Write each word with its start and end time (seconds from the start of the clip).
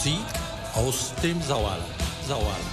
Musik 0.00 0.18
aus 0.72 1.12
dem 1.22 1.42
Sauerland. 1.42 1.84
Sauerland. 2.26 2.64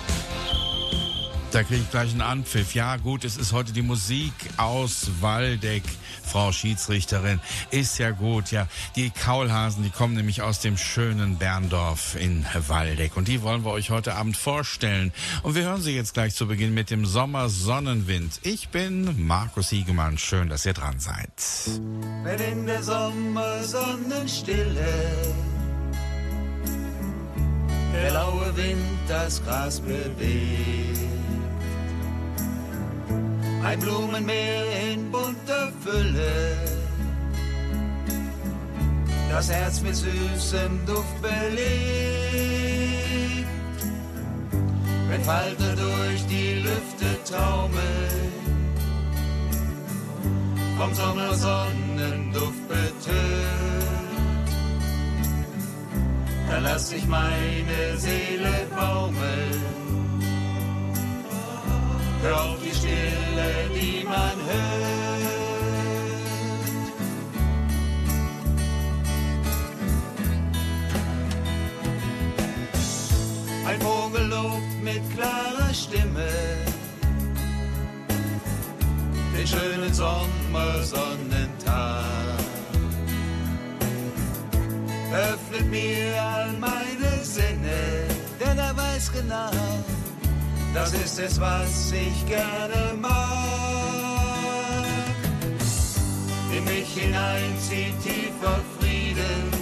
Da 1.52 1.62
kriege 1.64 1.82
ich 1.82 1.92
gleich 1.92 2.12
einen 2.12 2.22
Anpfiff. 2.22 2.74
Ja, 2.74 2.96
gut, 2.96 3.26
es 3.26 3.36
ist 3.36 3.52
heute 3.52 3.74
die 3.74 3.82
Musik 3.82 4.32
aus 4.56 5.10
Waldeck, 5.20 5.84
Frau 6.24 6.54
Schiedsrichterin. 6.54 7.42
Ist 7.70 7.98
ja 7.98 8.12
gut, 8.12 8.52
ja. 8.52 8.70
Die 8.96 9.10
Kaulhasen, 9.10 9.84
die 9.84 9.90
kommen 9.90 10.14
nämlich 10.14 10.42
aus 10.42 10.62
dem 10.62 10.78
schönen 10.78 11.38
Berndorf 11.38 12.16
in 12.16 12.46
Waldeck. 12.70 13.18
Und 13.18 13.28
die 13.28 13.42
wollen 13.42 13.66
wir 13.66 13.72
euch 13.72 13.90
heute 13.90 14.16
Abend 14.16 14.38
vorstellen. 14.38 15.12
Und 15.44 15.56
wir 15.56 15.64
hören 15.64 15.82
sie 15.82 15.94
jetzt 15.94 16.14
gleich 16.14 16.34
zu 16.34 16.48
Beginn 16.48 16.74
mit 16.74 16.92
dem 16.92 17.06
Sommer 17.06 17.50
Sonnenwind. 17.50 18.40
Ich 18.44 18.70
bin 18.70 19.28
Markus 19.28 19.70
Hiegemann. 19.72 20.18
Schön, 20.18 20.48
dass 20.48 20.66
ihr 20.66 20.74
dran 20.74 21.02
seid. 21.02 21.30
Wenn 22.24 22.40
in 22.40 22.66
der 22.68 22.84
Sommer 22.84 23.62
Sonnenstille 23.64 25.34
der 27.98 28.12
laue 28.12 28.56
Wind 28.56 29.00
das 29.08 29.44
Gras 29.44 29.80
bewegt. 29.80 31.00
Ein 33.64 33.80
Blumenmeer 33.80 34.66
in 34.92 35.12
bunter 35.12 35.72
Fülle, 35.84 36.56
das 39.30 39.52
Herz 39.52 39.82
mit 39.82 39.96
süßem 39.96 40.86
Duft 40.86 41.22
belegt. 41.22 41.58
Wenn 45.10 45.24
Falter 45.24 45.76
durch 45.76 46.26
die 46.28 46.54
Lüfte 46.66 47.10
taumeln, 47.30 48.32
vom 50.78 50.94
Sommersonnenduft 50.94 52.68
betönt 52.68 53.77
dann 56.50 56.64
lass 56.64 56.92
ich 56.92 57.06
meine 57.08 57.98
Seele 57.98 58.68
baumeln. 58.76 59.62
Hör 62.22 62.44
auf 62.44 62.58
die 62.64 62.76
Stille, 62.76 63.70
die 63.76 64.04
man 64.04 64.16
hört. 64.16 64.28
Ein 73.68 73.82
Vogel 73.82 74.28
lobt 74.28 74.82
mit 74.82 75.02
klarer 75.16 75.74
Stimme 75.74 76.30
den 79.38 79.48
schönen 79.48 79.94
Sommersonnentag 79.94 82.57
öffnet 85.14 85.70
mir 85.70 86.22
all 86.22 86.54
meine 86.60 87.24
Sinne, 87.24 88.08
denn 88.40 88.58
er 88.58 88.76
weiß 88.76 89.12
genau, 89.12 89.52
das 90.74 90.94
ist 90.94 91.20
es, 91.20 91.40
was 91.40 91.92
ich 91.92 92.26
gerne 92.28 92.94
mag. 93.00 93.18
In 96.56 96.64
mich 96.66 96.90
hineinzieht 96.94 98.02
tiefer 98.02 98.60
Frieden 98.80 99.58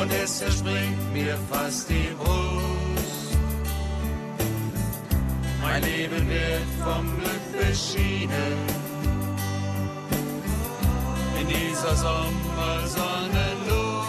und 0.00 0.12
es 0.12 0.38
zerspringt 0.38 1.12
mir 1.12 1.36
fast 1.50 1.88
die 1.90 2.14
Brust. 2.18 3.36
Mein 5.60 5.82
Leben 5.82 6.28
wird 6.28 6.68
vom 6.82 7.06
Glück 7.18 7.68
beschienen 7.68 8.79
dieser 11.80 11.96
Sommersonnenlust. 11.96 14.08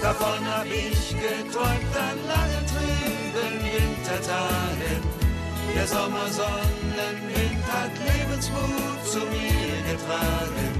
Davon 0.00 0.46
hab 0.46 0.66
ich 0.66 1.10
geträumt 1.10 1.96
an 1.96 2.18
langen 2.28 2.66
trüben 2.72 3.64
Wintertagen. 3.64 5.02
Der 5.74 5.86
Sommersonnenwind 5.86 7.64
hat 7.72 7.92
Lebensmut 7.98 9.00
zu 9.10 9.18
mir 9.18 9.76
getragen. 9.90 10.72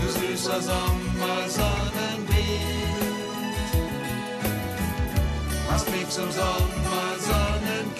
Du 0.00 0.06
süßer 0.08 0.60
Sommersonnenwind 0.60 2.85
machst 5.76 5.90
mich 5.90 6.08
zum 6.08 6.30
Sommersonnenkind. 6.30 7.98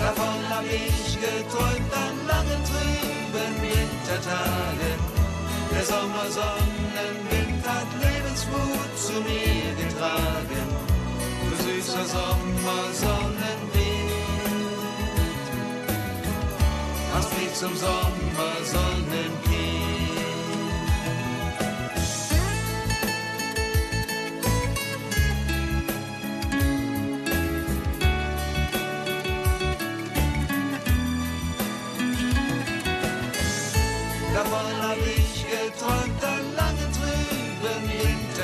Davon 0.00 0.48
hab 0.50 0.64
ich 0.64 1.20
geträumt 1.24 1.92
an 2.04 2.14
langen 2.26 2.64
trüben 2.68 3.54
Wintertagen. 3.62 4.98
Der 5.72 5.84
Sommersonnenwind 5.84 7.64
hat 7.64 7.88
Lebensmut 8.02 8.92
zu 9.06 9.14
mir 9.28 9.66
getragen. 9.82 10.66
Du 11.40 11.48
süßer 11.62 12.06
Sommersonnenwind, 12.16 14.12
machst 17.12 17.32
mich 17.38 17.52
zum 17.54 17.72
Sommersonnenkind. 17.76 19.83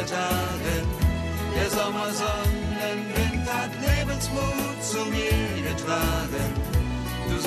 Wintertagen. 0.01 0.89
Der 1.55 1.69
Sommersonnenwind 1.69 3.53
hat 3.53 3.71
Lebensmut 3.81 4.83
zu 4.83 5.05
mir 5.11 5.63
getragen. 5.63 6.80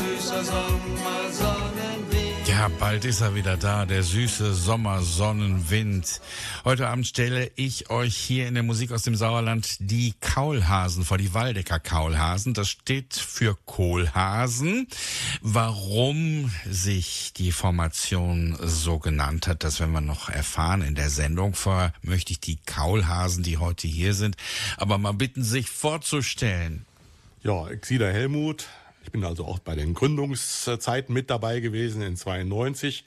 Süßer 0.03 0.43
Sommersonnenwind. 0.43 2.47
Ja, 2.47 2.67
bald 2.67 3.05
ist 3.05 3.21
er 3.21 3.35
wieder 3.35 3.55
da, 3.55 3.85
der 3.85 4.03
süße 4.03 4.53
Sommersonnenwind. 4.53 6.19
Heute 6.65 6.89
Abend 6.89 7.07
stelle 7.07 7.49
ich 7.55 7.89
euch 7.89 8.17
hier 8.17 8.49
in 8.49 8.53
der 8.53 8.63
Musik 8.63 8.91
aus 8.91 9.03
dem 9.03 9.15
Sauerland 9.15 9.77
die 9.79 10.13
Kaulhasen 10.19 11.05
vor, 11.05 11.17
die 11.17 11.33
Waldecker 11.33 11.79
Kaulhasen. 11.79 12.53
Das 12.53 12.69
steht 12.69 13.13
für 13.13 13.57
Kohlhasen. 13.65 14.87
Warum 15.41 16.51
sich 16.69 17.31
die 17.37 17.53
Formation 17.53 18.57
so 18.61 18.99
genannt 18.99 19.47
hat, 19.47 19.63
das 19.63 19.79
werden 19.79 19.93
wir 19.93 20.01
noch 20.01 20.27
erfahren 20.27 20.81
in 20.81 20.95
der 20.95 21.09
Sendung. 21.09 21.53
Vorher 21.53 21.93
möchte 22.01 22.33
ich 22.33 22.41
die 22.41 22.57
Kaulhasen, 22.65 23.43
die 23.43 23.57
heute 23.57 23.87
hier 23.87 24.13
sind, 24.13 24.35
aber 24.75 24.97
mal 24.97 25.13
bitten, 25.13 25.43
sich 25.43 25.69
vorzustellen. 25.69 26.85
Ja, 27.41 27.67
Xida 27.75 28.07
Helmut, 28.07 28.67
ich 29.03 29.11
bin 29.11 29.23
also 29.23 29.45
auch 29.45 29.59
bei 29.59 29.75
den 29.75 29.93
Gründungszeiten 29.93 31.13
mit 31.13 31.29
dabei 31.29 31.59
gewesen 31.59 32.01
in 32.01 32.15
92. 32.15 33.05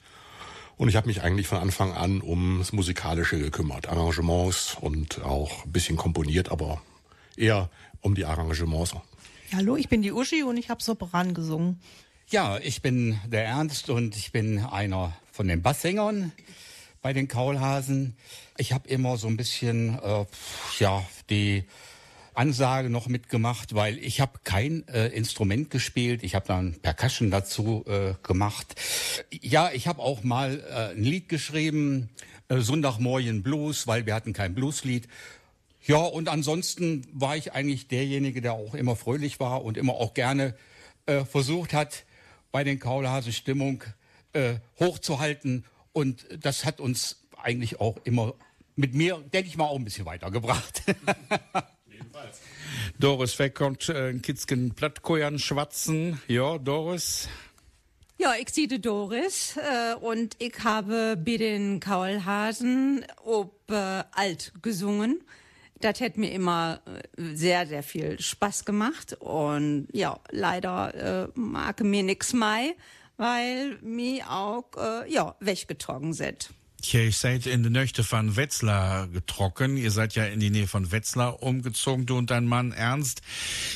Und 0.77 0.89
ich 0.89 0.95
habe 0.95 1.07
mich 1.07 1.23
eigentlich 1.23 1.47
von 1.47 1.57
Anfang 1.57 1.93
an 1.93 2.21
ums 2.21 2.71
Musikalische 2.71 3.39
gekümmert. 3.39 3.89
Arrangements 3.89 4.77
und 4.79 5.23
auch 5.23 5.65
ein 5.65 5.71
bisschen 5.71 5.97
komponiert, 5.97 6.51
aber 6.51 6.81
eher 7.35 7.69
um 8.01 8.13
die 8.13 8.25
Arrangements. 8.25 8.93
Hallo, 9.53 9.75
ich 9.75 9.89
bin 9.89 10.03
die 10.03 10.11
Uschi 10.11 10.43
und 10.43 10.57
ich 10.57 10.69
habe 10.69 10.83
Sopran 10.83 11.33
gesungen. 11.33 11.79
Ja, 12.29 12.59
ich 12.59 12.81
bin 12.81 13.19
der 13.25 13.45
Ernst 13.45 13.89
und 13.89 14.15
ich 14.15 14.31
bin 14.31 14.59
einer 14.59 15.13
von 15.31 15.47
den 15.47 15.61
Basssängern 15.63 16.31
bei 17.01 17.13
den 17.13 17.27
Kaulhasen. 17.27 18.15
Ich 18.57 18.71
habe 18.73 18.87
immer 18.87 19.17
so 19.17 19.27
ein 19.27 19.37
bisschen, 19.37 19.97
äh, 19.99 20.25
ja, 20.77 21.03
die 21.29 21.63
Ansage 22.37 22.89
noch 22.89 23.07
mitgemacht, 23.07 23.73
weil 23.73 23.97
ich 23.97 24.21
habe 24.21 24.39
kein 24.43 24.87
äh, 24.89 25.07
Instrument 25.07 25.71
gespielt. 25.71 26.21
Ich 26.23 26.35
habe 26.35 26.45
dann 26.47 26.75
Percussion 26.81 27.31
dazu 27.31 27.83
äh, 27.87 28.13
gemacht. 28.21 28.75
Ja, 29.31 29.71
ich 29.73 29.87
habe 29.87 30.01
auch 30.01 30.23
mal 30.23 30.63
äh, 30.69 30.95
ein 30.95 31.03
Lied 31.03 31.29
geschrieben, 31.29 32.09
äh, 32.49 32.59
Sonntagmorgen 32.59 33.41
Blues, 33.41 33.87
weil 33.87 34.05
wir 34.05 34.13
hatten 34.13 34.33
kein 34.33 34.53
Blueslied. 34.53 35.07
Ja, 35.83 35.97
und 35.97 36.29
ansonsten 36.29 37.07
war 37.11 37.35
ich 37.35 37.53
eigentlich 37.53 37.87
derjenige, 37.87 38.41
der 38.41 38.53
auch 38.53 38.75
immer 38.75 38.95
fröhlich 38.95 39.39
war 39.39 39.63
und 39.63 39.75
immer 39.75 39.93
auch 39.93 40.13
gerne 40.13 40.55
äh, 41.07 41.25
versucht 41.25 41.73
hat, 41.73 42.03
bei 42.51 42.63
den 42.63 42.79
Kaulhasen 42.79 43.33
Stimmung 43.33 43.83
äh, 44.33 44.55
hochzuhalten. 44.79 45.65
Und 45.91 46.27
das 46.39 46.65
hat 46.65 46.79
uns 46.79 47.23
eigentlich 47.41 47.79
auch 47.79 47.97
immer 48.03 48.35
mit 48.75 48.93
mir, 48.93 49.17
denke 49.33 49.49
ich 49.49 49.57
mal, 49.57 49.65
auch 49.65 49.77
ein 49.77 49.85
bisschen 49.85 50.05
weitergebracht. 50.05 50.83
Doris, 52.99 53.37
wer 53.39 53.49
kommt 53.49 53.89
äh, 53.89 54.09
ein 54.09 54.21
Kitzken 54.21 54.73
Plattkojern 54.73 55.39
schwatzen? 55.39 56.21
Ja, 56.27 56.57
Doris? 56.57 57.29
Ja, 58.19 58.33
ich 58.39 58.49
sehe 58.49 58.67
Doris 58.67 59.57
äh, 59.57 59.93
und 59.95 60.35
ich 60.39 60.63
habe 60.63 61.15
bei 61.23 61.37
den 61.37 61.79
Kaulhasen 61.79 63.05
ob 63.23 63.69
äh, 63.69 64.03
alt 64.11 64.53
gesungen. 64.63 65.21
das 65.79 65.99
hätte 65.99 66.19
mir 66.19 66.31
immer 66.31 66.81
äh, 66.85 67.35
sehr, 67.35 67.67
sehr 67.67 67.83
viel 67.83 68.19
Spaß 68.19 68.65
gemacht. 68.65 69.13
Und 69.19 69.87
ja, 69.91 70.19
leider 70.31 71.27
äh, 71.27 71.27
mag 71.35 71.81
mir 71.81 72.01
nix 72.01 72.33
mai, 72.33 72.75
weil 73.17 73.77
mir 73.81 74.29
auch 74.31 74.65
äh, 74.77 75.11
ja, 75.11 75.35
weggetrogen 75.39 76.13
sind. 76.13 76.49
Tja, 76.79 77.01
ihr 77.01 77.11
seid 77.11 77.47
in 77.47 77.63
die 77.63 77.71
Nächte 77.71 78.03
von 78.03 78.35
Wetzlar 78.35 79.07
getrocken. 79.07 79.77
Ihr 79.77 79.89
seid 79.89 80.13
ja 80.13 80.25
in 80.25 80.39
die 80.39 80.51
Nähe 80.51 80.67
von 80.67 80.91
Wetzlar 80.91 81.41
umgezogen, 81.41 82.05
du 82.05 82.15
und 82.15 82.29
dein 82.29 82.45
Mann 82.45 82.71
Ernst. 82.71 83.23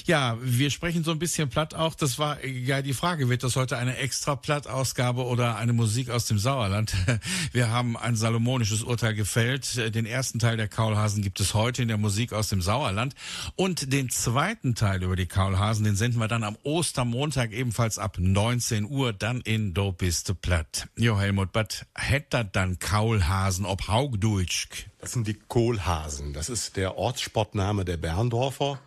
Ja, 0.05 0.37
wir 0.39 0.69
sprechen 0.69 1.03
so 1.03 1.09
ein 1.09 1.17
bisschen 1.17 1.49
platt 1.49 1.73
auch. 1.73 1.95
Das 1.95 2.19
war 2.19 2.45
ja 2.45 2.83
die 2.83 2.93
Frage, 2.93 3.27
wird 3.27 3.41
das 3.41 3.55
heute 3.55 3.77
eine 3.77 3.97
extra 3.97 4.35
Plattausgabe 4.35 5.25
oder 5.25 5.55
eine 5.55 5.73
Musik 5.73 6.11
aus 6.11 6.25
dem 6.25 6.37
Sauerland? 6.37 6.93
Wir 7.51 7.69
haben 7.69 7.97
ein 7.97 8.15
salomonisches 8.15 8.83
Urteil 8.83 9.15
gefällt. 9.15 9.95
Den 9.95 10.05
ersten 10.05 10.37
Teil 10.37 10.57
der 10.57 10.67
Kaulhasen 10.67 11.23
gibt 11.23 11.39
es 11.39 11.55
heute 11.55 11.81
in 11.81 11.87
der 11.87 11.97
Musik 11.97 12.33
aus 12.33 12.49
dem 12.49 12.61
Sauerland. 12.61 13.15
Und 13.55 13.91
den 13.91 14.11
zweiten 14.11 14.75
Teil 14.75 15.01
über 15.01 15.15
die 15.15 15.25
Kaulhasen, 15.25 15.85
den 15.85 15.95
senden 15.95 16.19
wir 16.19 16.27
dann 16.27 16.43
am 16.43 16.55
Ostermontag 16.63 17.51
ebenfalls 17.51 17.97
ab 17.97 18.17
19 18.19 18.85
Uhr, 18.85 19.11
dann 19.11 19.41
in 19.41 19.73
Do 19.73 19.91
bist 19.91 20.33
platt. 20.41 20.87
Jo, 20.97 21.19
Helmut, 21.19 21.51
but 21.51 21.85
hätte 21.95 22.45
dann 22.45 22.77
Kaulhasen 22.91 23.65
ob 23.65 23.87
Haugdeutsch? 23.87 24.67
Das 24.99 25.13
sind 25.13 25.25
die 25.25 25.35
Kohlhasen. 25.35 26.33
Das 26.33 26.49
ist 26.49 26.75
der 26.75 26.97
Ortssportname 26.97 27.85
der 27.85 27.95
Berndorfer 27.95 28.81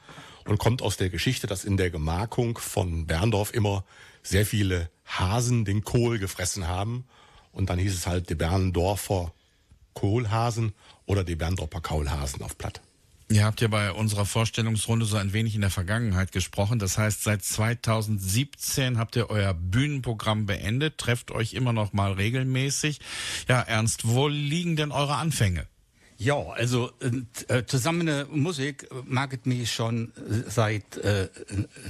und 0.45 0.59
kommt 0.59 0.83
aus 0.83 0.99
der 0.99 1.09
Geschichte, 1.09 1.47
dass 1.47 1.65
in 1.65 1.79
der 1.79 1.89
Gemarkung 1.89 2.59
von 2.59 3.07
Berndorf 3.07 3.55
immer 3.55 3.83
sehr 4.23 4.45
viele 4.45 4.91
Hasen 5.07 5.65
den 5.65 5.85
Kohl 5.85 6.19
gefressen 6.19 6.69
haben. 6.69 7.07
Und 7.51 7.71
dann 7.71 7.79
hieß 7.79 7.95
es 7.95 8.07
halt 8.07 8.29
die 8.29 8.35
Berndorfer 8.35 9.33
Kohlhasen 9.95 10.75
oder 11.07 11.25
die 11.25 11.37
Berndorfer 11.37 11.81
Kaulhasen 11.81 12.43
auf 12.43 12.59
Platt. 12.59 12.83
Ihr 13.31 13.45
habt 13.45 13.63
ja 13.63 13.69
bei 13.69 13.91
unserer 13.91 14.27
Vorstellungsrunde 14.27 15.07
so 15.07 15.17
ein 15.17 15.33
wenig 15.33 15.55
in 15.55 15.63
der 15.63 15.71
Vergangenheit 15.71 16.31
gesprochen. 16.31 16.79
Das 16.79 16.99
heißt, 16.99 17.23
seit 17.23 17.43
2017 17.43 18.99
habt 18.99 19.17
ihr 19.17 19.31
euer 19.31 19.55
Bühnenprogramm 19.55 20.45
beendet, 20.45 20.99
trefft 20.99 21.31
euch 21.31 21.55
immer 21.55 21.73
noch 21.73 21.95
mal 21.95 22.13
regelmäßig. 22.13 23.01
Ja, 23.49 23.63
Ernst, 23.63 24.07
wo 24.07 24.29
liegen 24.29 24.77
denn 24.77 24.93
eure 24.93 25.17
Anfänge? 25.17 25.67
Ja, 26.17 26.37
also 26.37 26.93
äh, 27.49 27.65
zusammen 27.65 28.25
Musik 28.31 28.89
mag 29.05 29.33
es 29.33 29.47
mich 29.47 29.73
schon 29.73 30.13
seit 30.47 30.97
äh, 30.99 31.29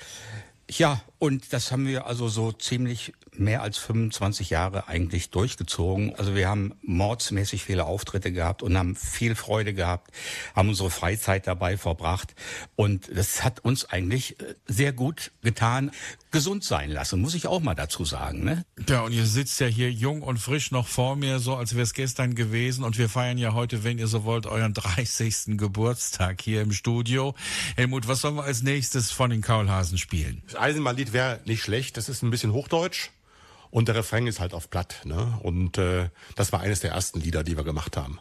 Ja, 0.71 1.03
und 1.25 1.55
das 1.55 1.73
haben 1.73 1.87
wir 1.87 2.07
also 2.07 2.29
so 2.29 2.53
ziemlich 2.53 3.15
mehr 3.33 3.63
als 3.63 3.79
25 3.79 4.51
Jahre 4.51 4.89
eigentlich 4.89 5.31
durchgezogen. 5.31 6.15
Also 6.17 6.35
wir 6.35 6.51
haben 6.51 6.75
mordsmäßig 6.83 7.65
viele 7.65 7.87
Auftritte 7.87 8.31
gehabt 8.31 8.63
und 8.63 8.77
haben 8.77 8.95
viel 8.95 9.35
Freude 9.35 9.73
gehabt, 9.73 10.11
haben 10.55 10.69
unsere 10.69 10.91
Freizeit 10.91 11.47
dabei 11.47 11.79
verbracht 11.79 12.35
und 12.77 13.09
das 13.11 13.43
hat 13.43 13.61
uns 13.61 13.87
eigentlich 13.87 14.39
äh, 14.39 14.55
sehr 14.67 14.93
gut 14.93 15.33
getan, 15.43 15.93
gesund 16.31 16.65
sein 16.65 16.91
lassen, 16.91 17.23
muss 17.23 17.35
ich 17.35 17.47
auch 17.47 17.61
mal 17.61 17.75
dazu 17.75 18.05
sagen. 18.05 18.45
Ne? 18.45 18.67
Ja, 18.89 19.01
und 19.03 19.13
ihr 19.13 19.25
sitzt 19.25 19.61
ja 19.61 19.67
hier 19.67 19.91
jung 19.91 20.21
und 20.21 20.39
frisch 20.39 20.73
noch 20.73 20.89
vor 20.89 21.17
mir, 21.17 21.39
so 21.39 21.55
als 21.55 21.75
wäre 21.75 21.85
es 21.85 21.95
gestern 21.95 22.35
gewesen 22.35 22.85
und 22.85 22.99
wir 22.99 23.09
feiern 23.09 23.39
ja 23.39 23.55
heute, 23.55 23.83
wenn 23.83 23.99
ihr 23.99 24.09
so 24.09 24.25
wollt, 24.25 24.47
euren 24.47 24.75
30. 24.75 25.57
Geburtstag 25.57 26.43
hier 26.43 26.61
im 26.61 26.73
Studio. 26.73 27.35
Helmut, 27.77 28.09
was 28.09 28.21
sollen 28.21 28.35
wir 28.35 28.45
als 28.45 28.63
nächstes 28.63 29.11
von 29.11 29.31
den 29.31 29.41
Kaulhasen 29.41 29.97
spielen? 29.97 30.43
Das 30.47 30.57
Eisenbahnlied 30.57 31.14
wäre 31.15 31.41
nicht 31.47 31.63
schlecht. 31.63 31.97
Das 31.97 32.11
ist 32.11 32.23
ein 32.23 32.31
bisschen 32.31 32.53
Hochdeutsch. 32.53 33.11
Und 33.71 33.89
der 33.89 33.95
Refrain 33.95 34.27
ist 34.27 34.39
halt 34.39 34.53
auf 34.53 34.69
Platt. 34.69 35.01
Ne? 35.05 35.39
Und 35.43 35.79
äh, 35.79 36.11
das 36.37 36.53
war 36.53 36.61
eines 36.61 36.81
der 36.81 36.93
ersten 36.93 37.21
Lieder, 37.21 37.43
die 37.43 37.57
wir 37.57 37.65
gemacht 37.65 37.97
haben. 37.97 38.19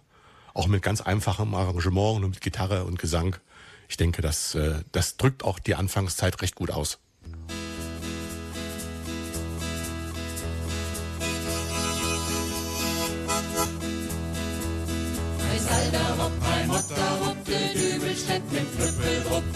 Auch 0.54 0.68
mit 0.68 0.82
ganz 0.82 1.02
einfachem 1.02 1.54
Arrangement 1.54 2.24
und 2.24 2.32
mit 2.32 2.42
Gitarre 2.42 2.86
und 2.86 2.98
Gesang. 2.98 3.36
Ich 3.90 3.98
denke, 3.98 4.22
das, 4.22 4.56
äh, 4.56 4.82
das 4.94 5.18
drückt 5.18 5.44
auch 5.44 5.60
die 5.60 5.76
Anfangszeit 5.76 6.42
recht 6.42 6.56
gut 6.56 6.72
aus. 6.72 7.00
Es 15.56 15.70
war 19.30 19.53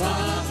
einmal 0.00 0.45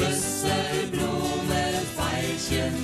Schlüsselblume, 0.00 1.64
Veilchenblau, 1.96 2.79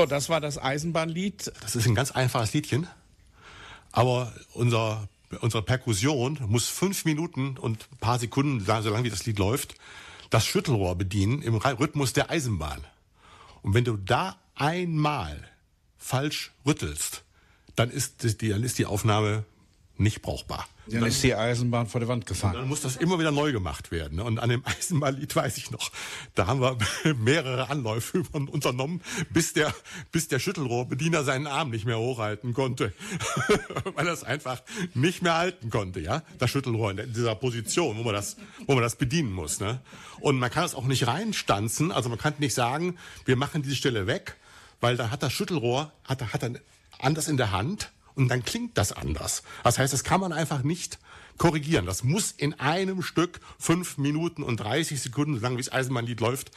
So, 0.00 0.06
das 0.06 0.30
war 0.30 0.40
das 0.40 0.56
Eisenbahnlied. 0.56 1.52
Das 1.60 1.76
ist 1.76 1.86
ein 1.86 1.94
ganz 1.94 2.10
einfaches 2.10 2.54
Liedchen. 2.54 2.86
Aber 3.92 4.32
unser, 4.54 5.10
unsere 5.42 5.62
Perkussion 5.62 6.38
muss 6.48 6.68
fünf 6.68 7.04
Minuten 7.04 7.58
und 7.58 7.86
ein 7.92 7.98
paar 7.98 8.18
Sekunden, 8.18 8.64
solange 8.64 9.04
wie 9.04 9.10
das 9.10 9.26
Lied 9.26 9.38
läuft, 9.38 9.74
das 10.30 10.46
Schüttelrohr 10.46 10.96
bedienen 10.96 11.42
im 11.42 11.56
Rhythmus 11.56 12.14
der 12.14 12.30
Eisenbahn. 12.30 12.82
Und 13.60 13.74
wenn 13.74 13.84
du 13.84 13.98
da 13.98 14.38
einmal 14.54 15.46
falsch 15.98 16.52
rüttelst, 16.64 17.22
dann 17.76 17.90
ist 17.90 18.40
die, 18.40 18.48
dann 18.48 18.62
ist 18.62 18.78
die 18.78 18.86
Aufnahme 18.86 19.44
nicht 20.00 20.22
brauchbar. 20.22 20.66
Dann 20.86 21.04
ist 21.04 21.22
die 21.22 21.34
Eisenbahn 21.34 21.86
vor 21.86 22.00
der 22.00 22.08
Wand 22.08 22.26
gefahren. 22.26 22.54
Dann 22.54 22.68
muss 22.68 22.80
das 22.80 22.96
immer 22.96 23.18
wieder 23.18 23.30
neu 23.30 23.52
gemacht 23.52 23.92
werden. 23.92 24.16
ne? 24.16 24.24
Und 24.24 24.38
an 24.38 24.48
dem 24.48 24.64
Eisenbahnlied 24.64 25.34
weiß 25.36 25.58
ich 25.58 25.70
noch, 25.70 25.92
da 26.34 26.46
haben 26.46 26.60
wir 26.60 26.76
mehrere 27.14 27.68
Anläufe 27.68 28.22
unternommen, 28.32 29.02
bis 29.30 29.52
der, 29.52 29.72
bis 30.10 30.28
der 30.28 30.38
Schüttelrohrbediener 30.38 31.22
seinen 31.22 31.46
Arm 31.46 31.70
nicht 31.70 31.84
mehr 31.84 31.98
hochhalten 31.98 32.54
konnte. 32.54 32.92
Weil 33.94 34.06
er 34.06 34.12
es 34.12 34.24
einfach 34.24 34.62
nicht 34.94 35.22
mehr 35.22 35.36
halten 35.36 35.70
konnte, 35.70 36.00
ja? 36.00 36.22
Das 36.38 36.50
Schüttelrohr 36.50 36.90
in 36.90 37.12
dieser 37.12 37.34
Position, 37.36 37.98
wo 37.98 38.02
man 38.02 38.14
das, 38.14 38.36
wo 38.66 38.74
man 38.74 38.82
das 38.82 38.96
bedienen 38.96 39.32
muss, 39.32 39.60
ne? 39.60 39.80
Und 40.18 40.38
man 40.38 40.50
kann 40.50 40.64
es 40.64 40.74
auch 40.74 40.84
nicht 40.84 41.06
reinstanzen. 41.06 41.92
Also 41.92 42.08
man 42.08 42.18
kann 42.18 42.34
nicht 42.38 42.54
sagen, 42.54 42.98
wir 43.24 43.36
machen 43.36 43.62
diese 43.62 43.76
Stelle 43.76 44.06
weg, 44.06 44.36
weil 44.80 44.96
da 44.96 45.10
hat 45.10 45.22
das 45.22 45.32
Schüttelrohr, 45.32 45.92
hat, 46.04 46.32
hat 46.32 46.42
er 46.42 46.52
anders 46.98 47.28
in 47.28 47.36
der 47.36 47.52
Hand 47.52 47.92
und 48.14 48.28
dann 48.28 48.44
klingt 48.44 48.76
das 48.78 48.92
anders. 48.92 49.42
Das 49.64 49.78
heißt, 49.78 49.92
das 49.92 50.04
kann 50.04 50.20
man 50.20 50.32
einfach 50.32 50.62
nicht 50.62 50.98
korrigieren. 51.38 51.86
Das 51.86 52.04
muss 52.04 52.32
in 52.32 52.54
einem 52.60 53.02
Stück 53.02 53.40
fünf 53.58 53.98
Minuten 53.98 54.42
und 54.42 54.58
30 54.58 55.00
Sekunden, 55.00 55.36
so 55.36 55.40
lange 55.40 55.56
wie 55.56 55.62
das 55.62 55.72
Eisenbahnlied 55.72 56.20
läuft, 56.20 56.50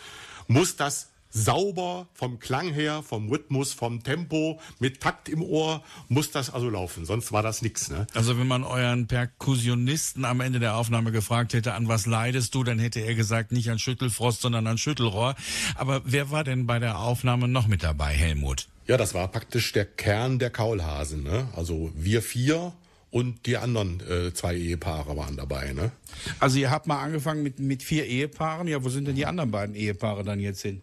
muss 0.47 0.75
das 0.75 1.09
sauber 1.33 2.07
vom 2.13 2.39
Klang 2.39 2.71
her, 2.71 3.01
vom 3.01 3.27
Rhythmus, 3.27 3.73
vom 3.73 4.03
Tempo, 4.03 4.59
mit 4.79 5.01
Takt 5.01 5.29
im 5.29 5.41
Ohr, 5.41 5.83
muss 6.07 6.31
das 6.31 6.53
also 6.53 6.69
laufen. 6.69 7.05
Sonst 7.05 7.31
war 7.31 7.41
das 7.41 7.61
nix. 7.61 7.89
Ne? 7.89 8.05
Also 8.13 8.37
wenn 8.37 8.47
man 8.47 8.63
euren 8.63 9.07
Perkussionisten 9.07 10.25
am 10.25 10.41
Ende 10.41 10.59
der 10.59 10.75
Aufnahme 10.75 11.11
gefragt 11.11 11.53
hätte, 11.53 11.73
an 11.73 11.87
was 11.87 12.05
leidest 12.05 12.53
du, 12.53 12.63
dann 12.63 12.77
hätte 12.77 12.99
er 12.99 13.15
gesagt, 13.15 13.51
nicht 13.51 13.71
an 13.71 13.79
Schüttelfrost, 13.79 14.41
sondern 14.41 14.67
an 14.67 14.77
Schüttelrohr. 14.77 15.35
Aber 15.75 16.01
wer 16.05 16.29
war 16.29 16.43
denn 16.43 16.67
bei 16.67 16.79
der 16.79 16.99
Aufnahme 16.99 17.47
noch 17.47 17.67
mit 17.67 17.83
dabei, 17.83 18.13
Helmut? 18.13 18.67
Ja, 18.87 18.97
das 18.97 19.13
war 19.13 19.27
praktisch 19.29 19.71
der 19.71 19.85
Kern 19.85 20.39
der 20.39 20.49
Kaulhasen. 20.49 21.23
Ne? 21.23 21.47
Also 21.55 21.91
wir 21.95 22.21
vier 22.21 22.73
und 23.11 23.45
die 23.45 23.57
anderen 23.57 24.01
äh, 24.09 24.33
zwei 24.33 24.55
Ehepaare 24.55 25.15
waren 25.15 25.37
dabei. 25.37 25.71
Ne? 25.71 25.91
Also 26.39 26.57
ihr 26.57 26.71
habt 26.71 26.87
mal 26.87 27.01
angefangen 27.01 27.43
mit, 27.43 27.59
mit 27.59 27.83
vier 27.83 28.05
Ehepaaren. 28.05 28.67
Ja, 28.67 28.83
wo 28.83 28.89
sind 28.89 29.07
denn 29.07 29.15
die 29.15 29.25
anderen 29.25 29.51
beiden 29.51 29.75
Ehepaare 29.75 30.23
dann 30.23 30.39
jetzt 30.39 30.61
hin? 30.61 30.81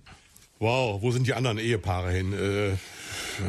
Wow, 0.61 1.03
wo 1.03 1.11
sind 1.11 1.27
die 1.27 1.35
anderen 1.35 1.59
Ehepaare 1.59 2.13
hin? 2.13 2.33
Äh, 2.33 2.77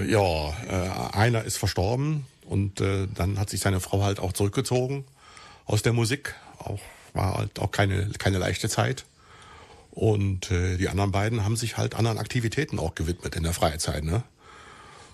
ja, 0.09 0.49
äh, 0.69 1.15
einer 1.15 1.43
ist 1.43 1.57
verstorben 1.57 2.25
und 2.45 2.81
äh, 2.81 3.07
dann 3.13 3.37
hat 3.37 3.49
sich 3.49 3.59
seine 3.59 3.81
Frau 3.81 4.03
halt 4.03 4.19
auch 4.19 4.33
zurückgezogen 4.33 5.05
aus 5.65 5.81
der 5.83 5.93
Musik. 5.93 6.35
Auch, 6.57 6.79
war 7.13 7.37
halt 7.37 7.59
auch 7.59 7.71
keine, 7.71 8.09
keine 8.17 8.37
leichte 8.37 8.69
Zeit. 8.69 9.05
Und 9.91 10.51
äh, 10.51 10.77
die 10.77 10.87
anderen 10.87 11.11
beiden 11.11 11.43
haben 11.43 11.57
sich 11.57 11.77
halt 11.77 11.95
anderen 11.95 12.17
Aktivitäten 12.17 12.79
auch 12.79 12.95
gewidmet 12.95 13.35
in 13.35 13.43
der 13.43 13.53
Freizeit. 13.53 14.03
Ne? 14.03 14.23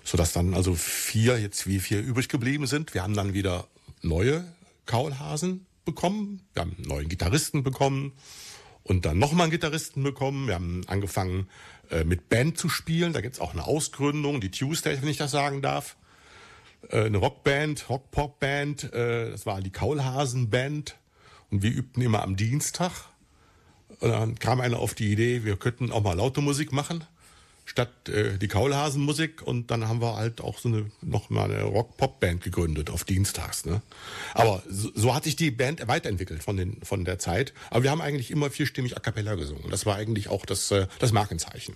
Sodass 0.07 0.31
dann 0.31 0.53
also 0.53 0.73
vier, 0.73 1.37
jetzt 1.37 1.67
wie 1.67 1.79
vier 1.79 1.99
übrig 1.99 2.29
geblieben 2.29 2.65
sind. 2.65 2.93
Wir 2.93 3.03
haben 3.03 3.13
dann 3.13 3.33
wieder 3.33 3.67
neue 4.01 4.45
Kaulhasen 4.85 5.65
bekommen. 5.83 6.47
Wir 6.53 6.61
haben 6.61 6.75
einen 6.77 6.87
neuen 6.87 7.09
Gitarristen 7.09 7.61
bekommen 7.61 8.13
und 8.83 9.05
dann 9.05 9.19
nochmal 9.19 9.43
einen 9.43 9.51
Gitarristen 9.51 10.03
bekommen. 10.03 10.47
Wir 10.47 10.55
haben 10.55 10.83
angefangen 10.87 11.49
äh, 11.91 12.05
mit 12.05 12.29
Band 12.29 12.57
zu 12.57 12.69
spielen. 12.69 13.11
Da 13.11 13.19
gibt's 13.19 13.41
auch 13.41 13.51
eine 13.51 13.65
Ausgründung, 13.65 14.39
die 14.39 14.49
Tuesdays, 14.49 15.01
wenn 15.01 15.09
ich 15.09 15.17
das 15.17 15.31
sagen 15.31 15.61
darf. 15.61 15.97
Äh, 16.89 17.03
eine 17.03 17.17
Rockband, 17.17 17.89
Rock-Pop-Band. 17.89 18.93
Äh, 18.93 19.31
das 19.31 19.45
war 19.45 19.59
die 19.59 19.71
Kaulhasen-Band. 19.71 20.95
Und 21.51 21.63
wir 21.63 21.71
übten 21.71 22.01
immer 22.01 22.23
am 22.23 22.37
Dienstag. 22.37 22.93
Und 23.99 24.09
dann 24.09 24.39
kam 24.39 24.61
einer 24.61 24.79
auf 24.79 24.93
die 24.93 25.11
Idee, 25.11 25.43
wir 25.43 25.57
könnten 25.57 25.91
auch 25.91 26.01
mal 26.01 26.15
laute 26.15 26.39
Musik 26.39 26.71
machen, 26.71 27.03
statt 27.67 28.09
äh, 28.09 28.38
die 28.38 28.47
Kaulhasenmusik. 28.47 29.41
Und 29.41 29.69
dann 29.69 29.88
haben 29.88 30.01
wir 30.01 30.15
halt 30.15 30.41
auch 30.41 30.57
so 30.57 30.69
eine, 30.69 30.89
noch 31.01 31.29
mal 31.29 31.51
eine 31.51 31.63
Rock-Pop-Band 31.63 32.41
gegründet 32.41 32.89
auf 32.89 33.03
Dienstags. 33.03 33.65
Ne? 33.65 33.81
Aber 34.33 34.63
so, 34.69 34.89
so 34.95 35.13
hat 35.13 35.25
sich 35.25 35.36
die 35.36 35.51
Band 35.51 35.88
weiterentwickelt 35.88 36.43
von, 36.43 36.57
den, 36.57 36.81
von 36.83 37.05
der 37.05 37.19
Zeit. 37.19 37.53
Aber 37.69 37.83
wir 37.83 37.91
haben 37.91 38.01
eigentlich 38.01 38.31
immer 38.31 38.50
vierstimmig 38.50 38.97
a 38.97 39.00
cappella 39.00 39.36
gesungen. 39.36 39.69
Das 39.69 39.86
war 39.86 39.95
eigentlich 39.95 40.29
auch 40.29 40.45
das, 40.45 40.71
äh, 40.71 40.88
das 41.00 41.12
Markenzeichen. 41.12 41.75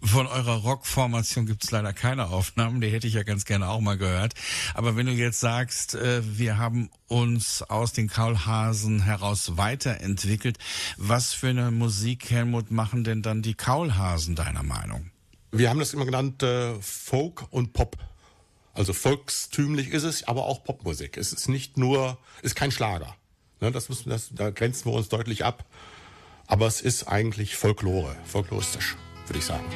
Von 0.00 0.28
eurer 0.28 0.58
Rockformation 0.58 1.46
gibt's 1.46 1.72
leider 1.72 1.92
keine 1.92 2.28
Aufnahmen, 2.28 2.80
die 2.80 2.88
hätte 2.88 3.08
ich 3.08 3.14
ja 3.14 3.24
ganz 3.24 3.44
gerne 3.44 3.68
auch 3.68 3.80
mal 3.80 3.98
gehört. 3.98 4.34
Aber 4.74 4.94
wenn 4.94 5.06
du 5.06 5.12
jetzt 5.12 5.40
sagst, 5.40 5.96
äh, 5.96 6.22
wir 6.38 6.56
haben 6.56 6.88
uns 7.08 7.62
aus 7.62 7.94
den 7.94 8.08
Kaulhasen 8.08 9.02
heraus 9.02 9.56
weiterentwickelt, 9.56 10.58
was 10.98 11.32
für 11.32 11.48
eine 11.48 11.72
Musik, 11.72 12.30
Helmut, 12.30 12.70
machen 12.70 13.02
denn 13.02 13.22
dann 13.22 13.42
die 13.42 13.54
Kaulhasen 13.54 14.36
deiner 14.36 14.62
Meinung? 14.62 15.10
Wir 15.50 15.70
haben 15.70 15.78
das 15.78 15.94
immer 15.94 16.04
genannt 16.04 16.42
äh, 16.42 16.74
Folk 16.80 17.46
und 17.50 17.72
Pop. 17.72 17.96
Also 18.74 18.92
volkstümlich 18.92 19.88
ist 19.88 20.04
es, 20.04 20.28
aber 20.28 20.44
auch 20.44 20.62
Popmusik. 20.62 21.16
Es 21.16 21.32
ist 21.32 21.48
nicht 21.48 21.76
nur, 21.76 22.18
ist 22.42 22.54
kein 22.54 22.70
Schlager. 22.70 23.16
Ne, 23.60 23.72
das 23.72 23.88
müssen, 23.88 24.10
das, 24.10 24.28
da 24.32 24.50
grenzen 24.50 24.86
wir 24.86 24.92
uns 24.92 25.08
deutlich 25.08 25.44
ab. 25.44 25.64
Aber 26.46 26.66
es 26.66 26.80
ist 26.80 27.08
eigentlich 27.08 27.56
Folklore, 27.56 28.14
folkloristisch, 28.24 28.96
würde 29.26 29.38
ich 29.38 29.44
sagen. 29.44 29.66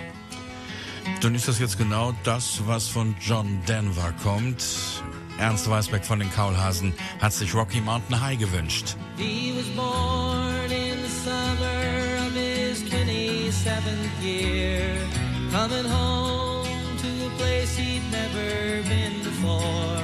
Dann 1.20 1.34
ist 1.34 1.48
das 1.48 1.58
jetzt 1.58 1.78
genau 1.78 2.14
das, 2.22 2.62
was 2.66 2.88
von 2.88 3.16
John 3.20 3.60
Denver 3.66 4.12
kommt. 4.22 4.64
Ernst 5.38 5.68
Weißbeck 5.68 6.04
von 6.04 6.18
den 6.18 6.30
Kaulhasen 6.32 6.94
hat 7.20 7.32
sich 7.32 7.54
Rocky 7.54 7.80
Mountain 7.80 8.20
High 8.20 8.38
gewünscht. 8.38 8.96
He 9.16 9.52
was 9.56 9.66
born 9.74 10.70
in 10.70 10.81
coming 15.52 15.84
home 15.84 16.96
to 16.96 17.26
a 17.26 17.30
place 17.36 17.76
he'd 17.76 18.02
never 18.10 18.82
been 18.88 19.22
before. 19.22 20.00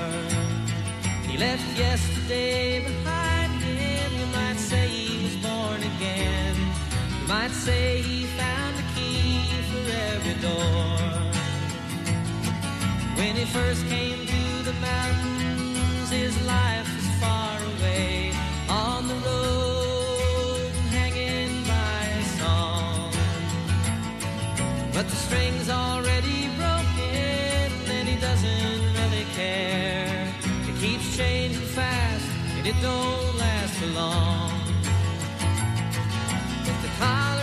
He 1.27 1.39
left 1.39 1.67
yesterday 1.79 2.85
behind 2.85 3.63
him. 3.63 4.13
You 4.21 4.27
might 4.27 4.59
say 4.59 4.87
he 4.89 5.25
was 5.25 5.37
born 5.37 5.81
again. 5.93 6.55
You 7.23 7.27
might 7.27 7.53
say 7.53 8.03
he 8.03 8.27
found 8.27 8.77
the 8.77 8.87
key 8.95 9.49
for 9.71 9.85
every 10.13 10.37
door. 10.49 10.99
When 13.17 13.35
he 13.35 13.47
first 13.47 13.87
came 13.87 14.27
to 14.27 14.65
the 14.69 14.75
mountain. 14.83 15.28
The 25.09 25.17
string's 25.17 25.71
already 25.71 26.49
broken, 26.57 27.71
and 27.97 28.09
he 28.09 28.17
doesn't 28.21 28.83
really 28.99 29.27
care. 29.35 30.33
It 30.69 30.77
keeps 30.81 31.17
changing 31.17 31.63
fast, 31.63 32.27
and 32.57 32.67
it 32.67 32.77
don't 32.83 33.37
last 33.37 33.75
for 33.79 33.87
long. 33.87 34.53
But 36.65 36.79
the 36.83 36.91
Colorado 36.99 37.38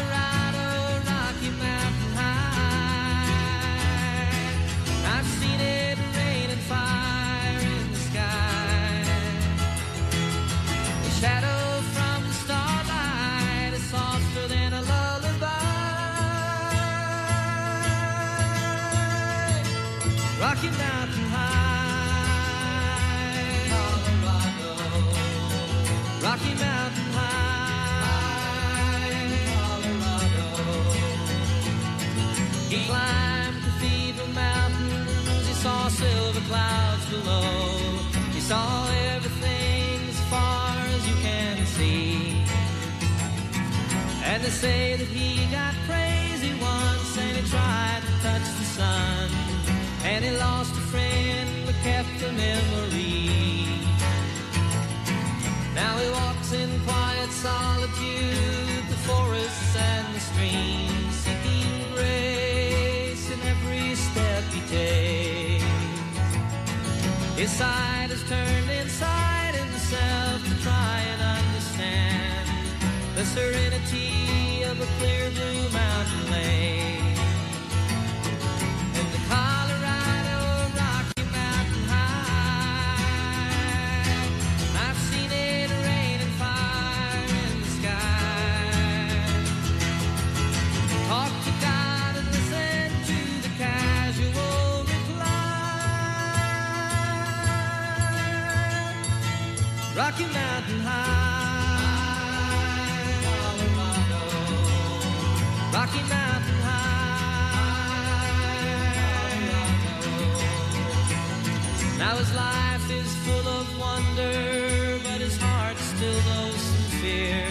Now 111.98 112.18
his 112.18 112.34
life 112.36 112.92
is 112.92 113.16
full 113.26 113.48
of 113.48 113.80
wonder, 113.80 115.00
but 115.04 115.22
his 115.22 115.38
heart 115.38 115.78
still 115.78 116.22
knows 116.30 116.64
fear 117.02 117.46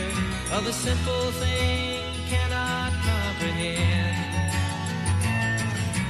of 0.52 0.66
a 0.66 0.72
simple 0.72 1.32
thing 1.42 2.00
cannot 2.28 2.92
comprehend. 3.10 4.52